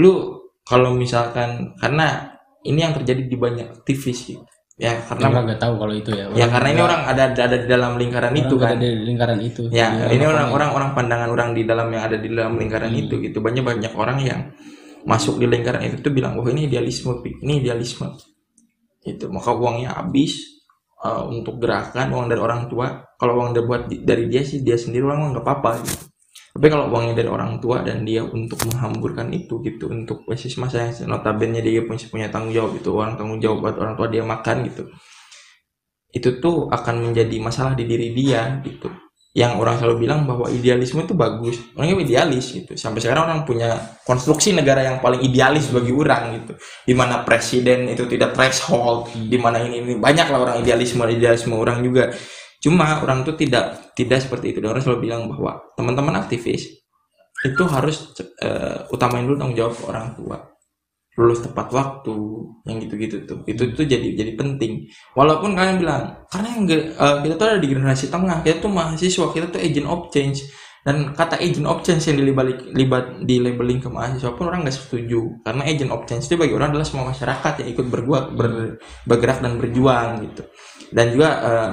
Lu 0.00 0.40
kalau 0.64 0.96
misalkan 0.96 1.76
karena 1.76 2.32
ini 2.64 2.80
yang 2.80 2.96
terjadi 2.96 3.28
di 3.28 3.36
banyak 3.36 3.68
aktivis 3.80 4.24
gitu. 4.24 4.44
Ya 4.74 4.98
karena 5.06 5.30
orang 5.30 5.44
nggak 5.46 5.60
tahu 5.62 5.74
kalau 5.78 5.94
itu 5.94 6.10
ya. 6.10 6.24
Ya 6.34 6.46
karena 6.50 6.68
ini 6.74 6.80
orang 6.82 7.00
ada 7.06 7.22
ada 7.30 7.56
di 7.56 7.66
dalam 7.70 7.94
lingkaran 7.94 8.34
itu 8.34 8.54
kan. 8.58 8.74
ada 8.74 8.82
di 8.82 9.02
lingkaran 9.06 9.38
itu. 9.38 9.62
Ya 9.70 9.94
Jadi 9.94 10.18
ini 10.18 10.24
orang- 10.26 10.50
orang-orang 10.50 10.70
orang 10.74 10.90
pandangan 10.98 11.28
orang 11.30 11.48
di 11.54 11.62
dalam 11.62 11.86
yang 11.94 12.02
ada 12.10 12.16
di 12.18 12.28
dalam 12.30 12.58
lingkaran 12.58 12.90
Hmm. 12.90 13.02
itu 13.06 13.14
gitu. 13.22 13.38
Banyak 13.38 13.62
banyak 13.62 13.92
orang 13.94 14.18
yang 14.18 14.40
masuk 15.06 15.38
di 15.38 15.46
lingkaran 15.46 15.84
itu 15.84 16.02
tuh 16.02 16.10
bilang 16.10 16.34
wah 16.34 16.48
ini 16.50 16.66
idealisme 16.66 17.14
ini 17.22 17.62
idealisme. 17.62 18.10
Itu 19.04 19.30
maka 19.30 19.52
uangnya 19.54 19.94
habis 19.94 20.34
uh, 21.04 21.28
untuk 21.28 21.60
gerakan 21.60 22.10
uang 22.10 22.26
dari 22.26 22.40
orang 22.40 22.66
tua. 22.66 23.04
Kalau 23.14 23.38
uang 23.38 23.54
dia 23.54 23.62
buat 23.62 23.86
di- 23.86 24.02
dari 24.02 24.26
dia 24.26 24.42
sih 24.42 24.60
dia 24.60 24.74
sendiri 24.74 25.06
uang 25.06 25.36
nggak 25.36 25.44
apa-apa 25.44 25.70
gitu 25.86 26.04
tapi 26.54 26.70
kalau 26.70 26.86
uangnya 26.86 27.18
dari 27.18 27.26
orang 27.26 27.58
tua 27.58 27.82
dan 27.82 28.06
dia 28.06 28.22
untuk 28.22 28.62
menghamburkan 28.70 29.26
itu 29.34 29.58
gitu 29.66 29.90
untuk 29.90 30.22
basis 30.22 30.54
masa 30.54 30.86
yang 30.86 31.10
notabene 31.10 31.58
dia 31.58 31.82
punya 31.82 32.06
punya 32.06 32.26
tanggung 32.30 32.54
jawab 32.54 32.78
itu 32.78 32.94
orang 32.94 33.18
tanggung 33.18 33.42
jawab 33.42 33.58
buat 33.58 33.76
orang 33.82 33.94
tua 33.98 34.06
dia 34.06 34.22
makan 34.22 34.70
gitu. 34.70 34.86
Itu 36.14 36.38
tuh 36.38 36.70
akan 36.70 37.10
menjadi 37.10 37.42
masalah 37.42 37.74
di 37.74 37.90
diri 37.90 38.14
dia 38.14 38.62
gitu. 38.62 38.86
Yang 39.34 39.52
orang 39.58 39.82
selalu 39.82 39.96
bilang 40.06 40.30
bahwa 40.30 40.46
idealisme 40.46 41.02
itu 41.02 41.10
bagus 41.18 41.58
orangnya 41.74 42.06
idealis 42.06 42.46
gitu. 42.54 42.78
Sampai 42.78 43.02
sekarang 43.02 43.34
orang 43.34 43.40
punya 43.42 43.74
konstruksi 44.06 44.54
negara 44.54 44.86
yang 44.86 45.02
paling 45.02 45.26
idealis 45.26 45.74
bagi 45.74 45.90
orang 45.90 46.38
gitu. 46.38 46.54
Di 46.86 46.94
mana 46.94 47.26
presiden 47.26 47.90
itu 47.90 48.06
tidak 48.06 48.30
threshold 48.30 49.10
di 49.10 49.34
mana 49.42 49.58
ini, 49.58 49.82
ini. 49.82 49.98
Banyak 49.98 50.30
lah 50.30 50.38
orang 50.38 50.56
idealisme 50.62 51.02
idealisme 51.02 51.58
orang 51.58 51.82
juga. 51.82 52.14
Cuma 52.62 53.02
orang 53.02 53.26
tuh 53.26 53.34
tidak 53.34 53.83
tidak 53.94 54.26
seperti 54.26 54.54
itu. 54.54 54.58
Dan 54.60 54.74
orang 54.74 54.82
selalu 54.82 55.00
bilang 55.06 55.30
bahwa 55.30 55.62
teman-teman 55.78 56.14
aktivis 56.18 56.84
itu 57.44 57.62
harus 57.66 58.14
eh, 58.42 58.86
utamain 58.90 59.26
dulu 59.26 59.36
tanggung 59.38 59.58
jawab 59.58 59.74
orang 59.90 60.14
tua. 60.14 60.38
Lulus 61.14 61.46
tepat 61.46 61.70
waktu 61.70 62.16
yang 62.66 62.82
gitu-gitu 62.82 63.22
tuh. 63.22 63.46
Itu 63.46 63.70
tuh 63.70 63.86
jadi 63.86 64.18
jadi 64.18 64.34
penting. 64.34 64.90
Walaupun 65.14 65.54
kalian 65.54 65.78
bilang 65.78 66.26
karena 66.26 66.48
yang 66.58 66.64
eh, 66.66 67.16
kita 67.22 67.34
tuh 67.38 67.46
ada 67.54 67.58
di 67.62 67.68
generasi 67.70 68.10
tengah 68.10 68.42
kita 68.42 68.58
tuh 68.58 68.72
mahasiswa 68.72 69.26
kita 69.30 69.46
tuh 69.54 69.60
agent 69.62 69.86
of 69.86 70.10
change. 70.10 70.42
Dan 70.84 71.16
kata 71.16 71.40
agent 71.40 71.64
of 71.64 71.80
change 71.80 72.12
yang 72.12 72.20
dilibalik 72.20 72.60
libat 72.76 73.24
di 73.24 73.40
labeling 73.40 73.80
ke 73.80 73.88
mahasiswa 73.88 74.36
pun 74.36 74.52
orang 74.52 74.68
nggak 74.68 74.76
setuju. 74.76 75.40
Karena 75.40 75.62
agent 75.64 75.90
of 75.94 76.04
change 76.04 76.28
itu 76.28 76.36
bagi 76.36 76.52
orang 76.52 76.76
adalah 76.76 76.84
semua 76.84 77.08
masyarakat 77.08 77.52
yang 77.64 77.68
ikut 77.72 77.86
berbuat 77.88 78.24
ber- 78.36 78.76
bergerak 79.08 79.38
dan 79.40 79.56
berjuang 79.56 80.28
gitu. 80.28 80.42
Dan 80.92 81.14
juga 81.14 81.30
eh, 81.40 81.72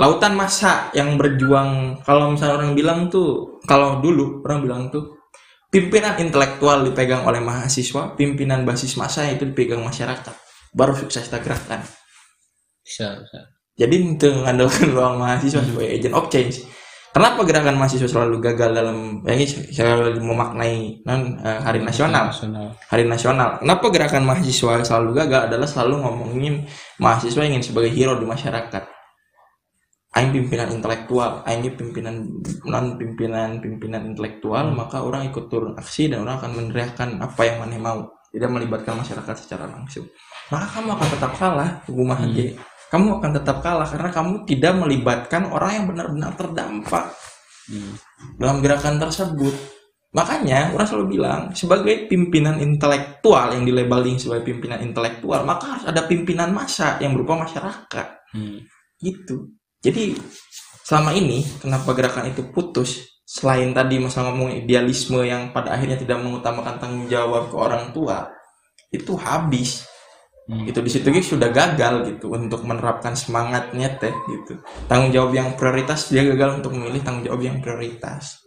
lautan 0.00 0.32
masa 0.32 0.88
yang 0.96 1.20
berjuang 1.20 2.00
kalau 2.00 2.32
misalnya 2.32 2.56
orang 2.56 2.72
bilang 2.72 3.00
tuh 3.12 3.60
kalau 3.68 4.00
dulu 4.00 4.40
orang 4.48 4.64
bilang 4.64 4.82
tuh 4.88 5.20
pimpinan 5.68 6.16
intelektual 6.16 6.80
dipegang 6.88 7.28
oleh 7.28 7.38
mahasiswa 7.44 8.16
pimpinan 8.16 8.64
basis 8.64 8.96
masa 8.96 9.28
itu 9.28 9.44
dipegang 9.44 9.84
masyarakat. 9.84 10.34
Baru 10.72 10.96
sukses 10.96 11.28
tak 11.28 11.44
gerakan. 11.44 11.84
Bisa, 12.80 13.12
bisa. 13.22 13.38
jadi 13.76 13.94
untuk 14.02 14.34
mengandalkan 14.40 14.88
ruang 14.96 15.20
mahasiswa 15.20 15.62
sebagai 15.62 15.94
agent 15.94 16.16
of 16.16 16.26
change 16.26 16.64
kenapa 17.14 17.46
gerakan 17.46 17.78
mahasiswa 17.78 18.08
selalu 18.08 18.42
gagal 18.42 18.74
dalam 18.74 19.22
ya 19.22 19.36
ini 19.36 19.46
selalu 19.46 20.18
memaknai 20.18 21.04
non 21.06 21.38
eh, 21.38 21.60
hari 21.60 21.84
nasional? 21.84 22.34
nasional. 22.34 22.74
Hari 22.88 23.04
nasional. 23.06 23.62
Kenapa 23.62 23.86
gerakan 23.94 24.24
mahasiswa 24.26 24.82
selalu 24.82 25.10
gagal 25.22 25.40
adalah 25.52 25.68
selalu 25.68 25.94
ngomongin 26.02 26.54
mahasiswa 26.98 27.46
ingin 27.46 27.62
sebagai 27.62 27.92
hero 27.94 28.18
di 28.18 28.26
masyarakat 28.26 28.99
Aing 30.10 30.34
pimpinan 30.34 30.74
intelektual, 30.74 31.46
Aing 31.46 31.62
pimpinan 31.78 32.42
non 32.66 32.98
pimpinan 32.98 33.62
pimpinan 33.62 34.02
intelektual, 34.10 34.74
maka 34.74 35.06
orang 35.06 35.30
ikut 35.30 35.46
turun 35.46 35.78
aksi 35.78 36.10
dan 36.10 36.26
orang 36.26 36.42
akan 36.42 36.52
meneriakkan 36.58 37.08
apa 37.22 37.40
yang 37.46 37.62
mana 37.62 37.78
mau, 37.78 38.00
tidak 38.34 38.50
melibatkan 38.50 38.98
masyarakat 38.98 39.34
secara 39.38 39.70
langsung. 39.70 40.10
Maka 40.50 40.66
kamu 40.74 40.98
akan 40.98 41.08
tetap 41.14 41.32
kalah, 41.38 41.70
rumah 41.86 42.18
Hmm. 42.18 42.26
aja. 42.26 42.42
Kamu 42.90 43.22
akan 43.22 43.30
tetap 43.38 43.62
kalah 43.62 43.86
karena 43.86 44.10
kamu 44.10 44.32
tidak 44.50 44.72
melibatkan 44.74 45.42
orang 45.46 45.72
yang 45.78 45.86
benar-benar 45.86 46.34
terdampak 46.34 47.06
Hmm. 47.70 47.94
dalam 48.34 48.58
gerakan 48.62 48.98
tersebut. 48.98 49.54
makanya 50.10 50.74
orang 50.74 50.90
selalu 50.90 51.06
bilang 51.14 51.54
sebagai 51.54 52.10
pimpinan 52.10 52.58
intelektual 52.58 53.54
yang 53.54 53.62
dilabeling 53.62 54.18
sebagai 54.18 54.42
pimpinan 54.42 54.82
intelektual 54.82 55.46
maka 55.46 55.78
harus 55.78 55.86
ada 55.86 56.02
pimpinan 56.02 56.50
massa 56.50 56.98
yang 56.98 57.14
berupa 57.14 57.38
masyarakat 57.38 58.26
Hmm. 58.34 58.58
gitu 58.98 59.54
jadi 59.80 60.16
selama 60.84 61.16
ini 61.16 61.44
kenapa 61.60 61.92
gerakan 61.96 62.32
itu 62.32 62.44
putus 62.52 63.20
selain 63.24 63.70
tadi 63.70 64.02
masalah 64.02 64.34
ngomong 64.34 64.64
idealisme 64.64 65.22
yang 65.22 65.54
pada 65.54 65.76
akhirnya 65.76 66.00
tidak 66.00 66.18
mengutamakan 66.18 66.82
tanggung 66.82 67.06
jawab 67.06 67.48
ke 67.48 67.56
orang 67.56 67.94
tua 67.94 68.28
itu 68.90 69.14
habis 69.14 69.86
Hmm. 70.50 70.66
itu 70.66 70.82
di 70.82 70.90
situ 70.90 71.14
sudah 71.22 71.54
gagal 71.54 72.10
gitu 72.10 72.34
untuk 72.34 72.66
menerapkan 72.66 73.14
semangatnya 73.14 73.86
teh 74.02 74.10
gitu 74.10 74.58
tanggung 74.90 75.14
jawab 75.14 75.30
yang 75.30 75.54
prioritas 75.54 76.10
dia 76.10 76.26
gagal 76.26 76.58
untuk 76.58 76.74
memilih 76.74 76.98
tanggung 77.06 77.22
jawab 77.22 77.38
yang 77.38 77.62
prioritas 77.62 78.42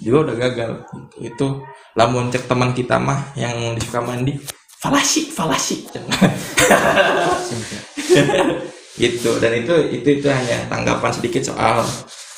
juga 0.00 0.32
udah 0.32 0.36
gagal 0.48 0.80
gitu. 0.80 0.96
itu 1.20 1.46
lamun 1.92 2.32
cek 2.32 2.48
teman 2.48 2.72
kita 2.72 2.96
mah 2.96 3.36
yang 3.36 3.76
di 3.76 3.84
Sukamandi 3.84 4.40
falasi 4.80 5.28
falasi. 5.28 5.92
gitu. 8.96 9.38
Dan 9.38 9.64
itu 9.64 9.74
itu 9.92 10.08
itu 10.20 10.26
hanya 10.28 10.66
tanggapan 10.68 11.12
sedikit 11.12 11.42
soal 11.44 11.84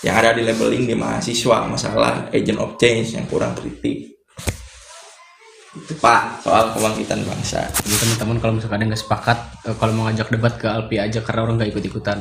yang 0.05 0.20
ada 0.20 0.36
di 0.36 0.44
labeling 0.44 0.84
di 0.84 0.92
mahasiswa 0.92 1.64
masalah 1.64 2.28
agent 2.28 2.61
of 2.61 2.76
change 2.76 3.16
yang 3.16 3.24
kurang 3.24 3.57
kritik. 3.57 4.12
Itu 5.74 5.98
pak 5.98 6.44
soal 6.44 6.70
kebangkitan 6.70 7.24
bangsa. 7.26 7.66
Jadi 7.82 7.94
teman-teman 7.98 8.38
kalau 8.38 8.52
misalkan 8.55 8.78
ada 8.78 8.94
nggak 8.94 9.02
sepakat, 9.02 9.38
eh, 9.66 9.74
kalau 9.74 9.92
mau 9.96 10.07
ngajak 10.07 10.30
debat 10.30 10.55
ke 10.55 10.66
Alpi 10.70 11.02
aja 11.02 11.18
karena 11.24 11.40
orang 11.48 11.59
nggak 11.59 11.70
ikut-ikutan. 11.74 12.18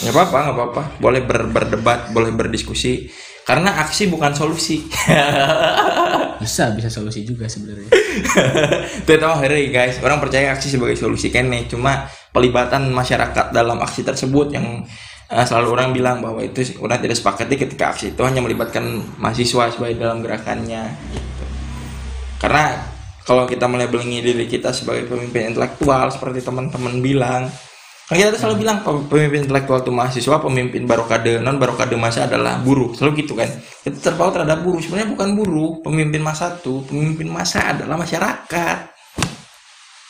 nggak 0.00 0.14
apa-apa 0.16 0.38
nggak 0.38 0.56
apa-apa. 0.56 0.82
Boleh 1.02 1.20
ber- 1.26 1.50
berdebat 1.50 2.14
boleh 2.14 2.30
berdiskusi. 2.30 3.10
Karena 3.40 3.82
aksi 3.82 4.06
bukan 4.06 4.30
solusi 4.30 4.84
Bisa, 6.40 6.72
bisa 6.72 6.88
solusi 6.88 7.22
juga 7.22 7.44
sebenarnya. 7.44 7.92
itu 9.04 9.12
tahu 9.12 9.34
hari 9.38 9.70
guys 9.70 10.00
orang 10.02 10.18
percaya 10.18 10.50
aksi 10.54 10.72
sebagai 10.72 10.98
solusi 10.98 11.30
kene 11.30 11.68
cuma 11.70 12.08
pelibatan 12.34 12.90
masyarakat 12.90 13.54
dalam 13.54 13.78
aksi 13.82 14.02
tersebut 14.02 14.54
yang 14.54 14.82
eh, 15.30 15.44
selalu 15.46 15.68
orang 15.70 15.88
bilang 15.94 16.18
bahwa 16.22 16.42
itu 16.42 16.62
orang 16.82 16.98
tidak 17.02 17.16
sepakati 17.18 17.54
ketika 17.58 17.94
aksi 17.94 18.14
itu 18.14 18.22
hanya 18.26 18.42
melibatkan 18.42 19.02
mahasiswa 19.18 19.70
sebagai 19.70 19.98
dalam 19.98 20.22
gerakannya 20.22 20.90
gitu. 21.14 21.44
karena 22.42 22.78
kalau 23.22 23.46
kita 23.46 23.70
melabelingi 23.70 24.24
diri 24.24 24.46
kita 24.50 24.74
sebagai 24.74 25.06
pemimpin 25.06 25.54
intelektual 25.54 26.10
seperti 26.10 26.42
teman-teman 26.42 26.98
bilang 26.98 27.46
kan 28.10 28.18
kita 28.18 28.34
tuh 28.34 28.40
selalu 28.42 28.66
bilang 28.66 28.82
pem- 28.82 29.06
pemimpin 29.06 29.46
intelektual 29.46 29.86
itu 29.86 29.94
mahasiswa 29.94 30.42
pemimpin 30.42 30.82
barokade 30.82 31.38
non 31.38 31.62
barokade 31.62 31.94
masa 31.94 32.26
adalah 32.26 32.58
buruh. 32.58 32.90
Selalu 32.90 33.22
gitu 33.22 33.38
kan. 33.38 33.46
Kita 33.86 34.10
terpaut 34.10 34.34
terhadap 34.34 34.66
buruh. 34.66 34.82
Sebenarnya 34.82 35.14
bukan 35.14 35.38
buruh 35.38 35.78
pemimpin 35.78 36.18
masa 36.18 36.58
tuh 36.58 36.82
pemimpin 36.90 37.30
masa 37.30 37.70
adalah 37.70 37.94
masyarakat. 37.94 38.78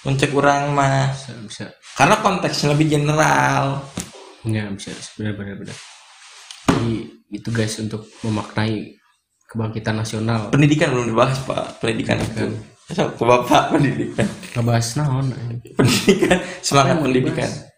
Mencek 0.09 0.33
orang 0.33 0.73
mah. 0.73 1.13
Bisa, 1.13 1.33
bisa. 1.45 1.67
karena 1.93 2.17
konteksnya 2.25 2.73
lebih 2.73 2.89
general. 2.89 3.85
Nggak 4.49 4.81
bisa, 4.81 4.97
bisa. 4.97 5.11
benar, 5.21 5.33
benar, 5.37 5.55
benar. 5.61 5.77
Jadi 6.73 6.93
itu 7.37 7.49
guys 7.53 7.77
untuk 7.85 8.09
memaknai 8.25 8.97
kebangkitan 9.45 10.01
nasional. 10.01 10.49
pendidikan 10.49 10.89
belum 10.89 11.13
dibahas 11.13 11.37
pak. 11.45 11.85
Pendidikan 11.85 12.17
itu. 12.17 12.49
So, 12.97 13.13
ke 13.13 13.23
bapak 13.29 13.77
pendidikan? 13.77 14.25
Ngebahas 14.57 14.89
naon? 14.97 15.37
pendidikan. 15.77 16.41
Semangat 16.65 16.97
pendidikan 17.05 17.70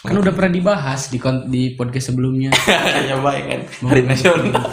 Kan 0.00 0.16
udah 0.16 0.32
pernah 0.32 0.52
dibahas 0.56 1.12
di 1.12 1.20
di 1.52 1.76
podcast 1.76 2.12
sebelumnya. 2.12 2.56
hanya 2.96 3.20
baik 3.20 3.44
kan 3.44 3.60
hari 3.84 4.02
nasional. 4.08 4.64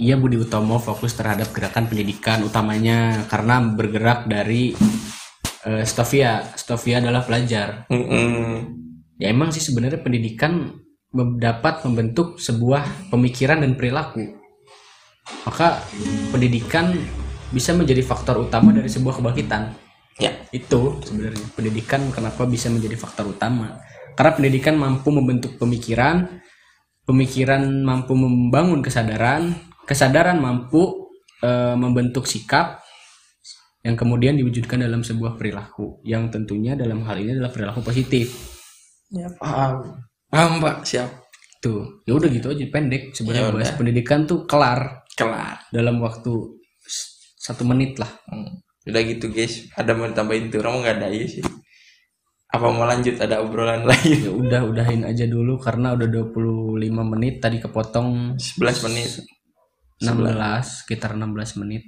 Iya 0.00 0.16
Budi 0.16 0.38
Utomo 0.38 0.78
fokus 0.78 1.12
terhadap 1.12 1.50
gerakan 1.52 1.90
pendidikan 1.90 2.40
utamanya 2.46 3.26
karena 3.26 3.58
bergerak 3.60 4.30
dari 4.30 4.72
eh, 5.66 5.84
Stovia. 5.84 6.54
Stovia 6.54 7.02
adalah 7.02 7.26
pelajar. 7.26 7.90
Mm-mm. 7.90 8.78
Ya 9.20 9.28
emang 9.28 9.50
sih 9.52 9.60
sebenarnya 9.60 10.00
pendidikan 10.00 10.80
dapat 11.36 11.82
membentuk 11.84 12.38
sebuah 12.38 13.10
pemikiran 13.10 13.66
dan 13.66 13.74
perilaku. 13.74 14.30
Maka 15.42 15.82
pendidikan 16.30 16.94
bisa 17.50 17.74
menjadi 17.74 18.00
faktor 18.06 18.38
utama 18.40 18.70
dari 18.70 18.86
sebuah 18.86 19.18
kebangkitan. 19.18 19.89
Ya. 20.20 20.32
Itu 20.52 21.00
sebenarnya. 21.02 21.46
Pendidikan 21.56 22.12
kenapa 22.12 22.44
bisa 22.44 22.68
menjadi 22.68 22.94
faktor 23.00 23.32
utama. 23.32 23.80
Karena 24.14 24.36
pendidikan 24.36 24.76
mampu 24.76 25.08
membentuk 25.08 25.56
pemikiran, 25.56 26.28
pemikiran 27.08 27.64
mampu 27.64 28.12
membangun 28.12 28.84
kesadaran, 28.84 29.56
kesadaran 29.88 30.36
mampu 30.36 31.08
eh, 31.40 31.74
membentuk 31.74 32.28
sikap 32.28 32.84
yang 33.80 33.96
kemudian 33.96 34.36
diwujudkan 34.36 34.84
dalam 34.84 35.00
sebuah 35.00 35.40
perilaku 35.40 36.04
yang 36.04 36.28
tentunya 36.28 36.76
dalam 36.76 37.00
hal 37.08 37.16
ini 37.16 37.40
adalah 37.40 37.48
perilaku 37.48 37.80
positif. 37.80 38.28
ya. 39.08 39.26
Paham. 39.40 40.04
Paham 40.28 40.52
pak. 40.60 40.84
Siap. 40.84 41.10
Tuh, 41.60 42.04
ya 42.08 42.16
udah 42.16 42.28
gitu 42.32 42.52
aja 42.52 42.64
pendek. 42.72 43.12
Sebenarnya 43.12 43.48
Ya 43.48 43.52
bahas 43.52 43.72
pendidikan 43.76 44.24
tuh 44.24 44.44
kelar. 44.48 45.04
Kelar. 45.16 45.64
Dalam 45.72 46.00
waktu 46.00 46.32
satu 47.40 47.64
menit 47.64 47.96
lah. 47.96 48.08
Hmm. 48.28 48.60
Udah 48.90 49.02
gitu 49.06 49.26
guys. 49.30 49.70
Ada 49.74 49.94
mau 49.94 50.10
tambahin 50.10 50.50
tuh? 50.50 50.60
Orang 50.60 50.78
mau 50.78 50.82
nggak 50.84 50.96
ada? 51.00 51.08
Ya 51.08 51.26
sih. 51.26 51.42
Apa 52.50 52.66
mau 52.74 52.82
lanjut? 52.82 53.14
Ada 53.16 53.38
obrolan 53.40 53.86
lain? 53.86 54.18
Ya 54.26 54.32
udah 54.34 54.60
udahin 54.66 55.06
aja 55.06 55.24
dulu 55.24 55.54
karena 55.62 55.94
udah 55.94 56.06
25 56.10 56.76
menit 57.16 57.38
tadi 57.38 57.62
kepotong. 57.62 58.34
11 58.36 58.86
menit. 58.90 59.10
16 60.02 60.84
sekitar 60.84 61.14
16 61.14 61.60
menit. 61.60 61.84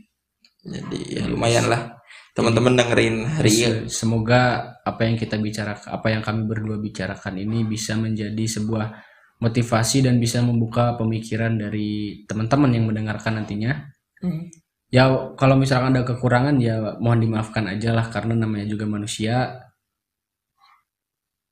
jadi 0.62 0.98
ya 1.18 1.22
lumayan 1.26 1.66
lah. 1.66 1.98
Teman-teman 2.38 2.78
dengerin 2.78 3.26
hari 3.26 3.50
ini. 3.50 3.58
Se- 3.90 4.06
Semoga 4.06 4.70
apa 4.86 5.04
yang 5.04 5.18
kita 5.18 5.34
bicarakan, 5.36 5.88
apa 5.90 6.06
yang 6.14 6.22
kami 6.22 6.46
berdua 6.46 6.78
bicarakan 6.78 7.34
ini 7.42 7.66
bisa 7.66 7.98
menjadi 7.98 8.44
sebuah 8.46 8.94
motivasi 9.42 10.06
dan 10.06 10.22
bisa 10.22 10.38
membuka 10.38 10.94
pemikiran 10.94 11.58
dari 11.58 12.22
teman-teman 12.30 12.70
yang 12.70 12.86
mendengarkan 12.86 13.42
nantinya. 13.42 13.74
Hmm. 14.22 14.46
Ya 14.92 15.08
kalau 15.40 15.56
misalkan 15.56 15.96
ada 15.96 16.04
kekurangan 16.04 16.60
ya 16.60 17.00
mohon 17.00 17.24
dimaafkan 17.24 17.64
aja 17.64 17.96
lah 17.96 18.12
karena 18.12 18.36
namanya 18.36 18.68
juga 18.68 18.84
manusia 18.84 19.56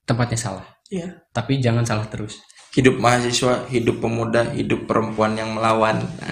tempatnya 0.05 0.37
salah. 0.37 0.67
Iya. 0.93 1.25
Tapi 1.33 1.57
jangan 1.57 1.89
salah 1.89 2.05
terus. 2.07 2.37
hidup 2.71 3.03
mahasiswa 3.03 3.67
hidup 3.67 3.99
pemuda 3.99 4.47
hidup 4.55 4.87
perempuan 4.87 5.35
yang 5.35 5.59
melawan 5.59 5.99
ya, 6.23 6.31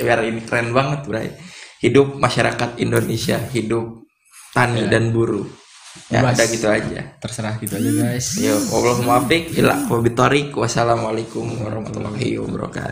biar 0.08 0.24
ini 0.24 0.40
keren 0.40 0.72
banget 0.72 1.04
bray 1.04 1.28
hidup 1.84 2.16
masyarakat 2.16 2.80
Indonesia 2.80 3.36
hidup 3.52 4.08
tani 4.56 4.88
dan 4.88 5.12
buruh 5.12 5.44
ya 6.08 6.24
Bebas. 6.24 6.38
udah 6.38 6.46
gitu 6.48 6.68
aja 6.70 7.00
Terserah 7.20 7.54
gitu 7.60 7.76
aja 7.76 7.90
guys. 7.92 8.40
Yo, 8.40 8.56
Allahumma 8.56 9.20
afiq 9.20 9.52
ila 9.60 9.84
wabitori 9.90 10.48
wassalamualaikum 10.54 11.44
warahmatullahi 11.60 12.40
wabarakatuh 12.40 12.88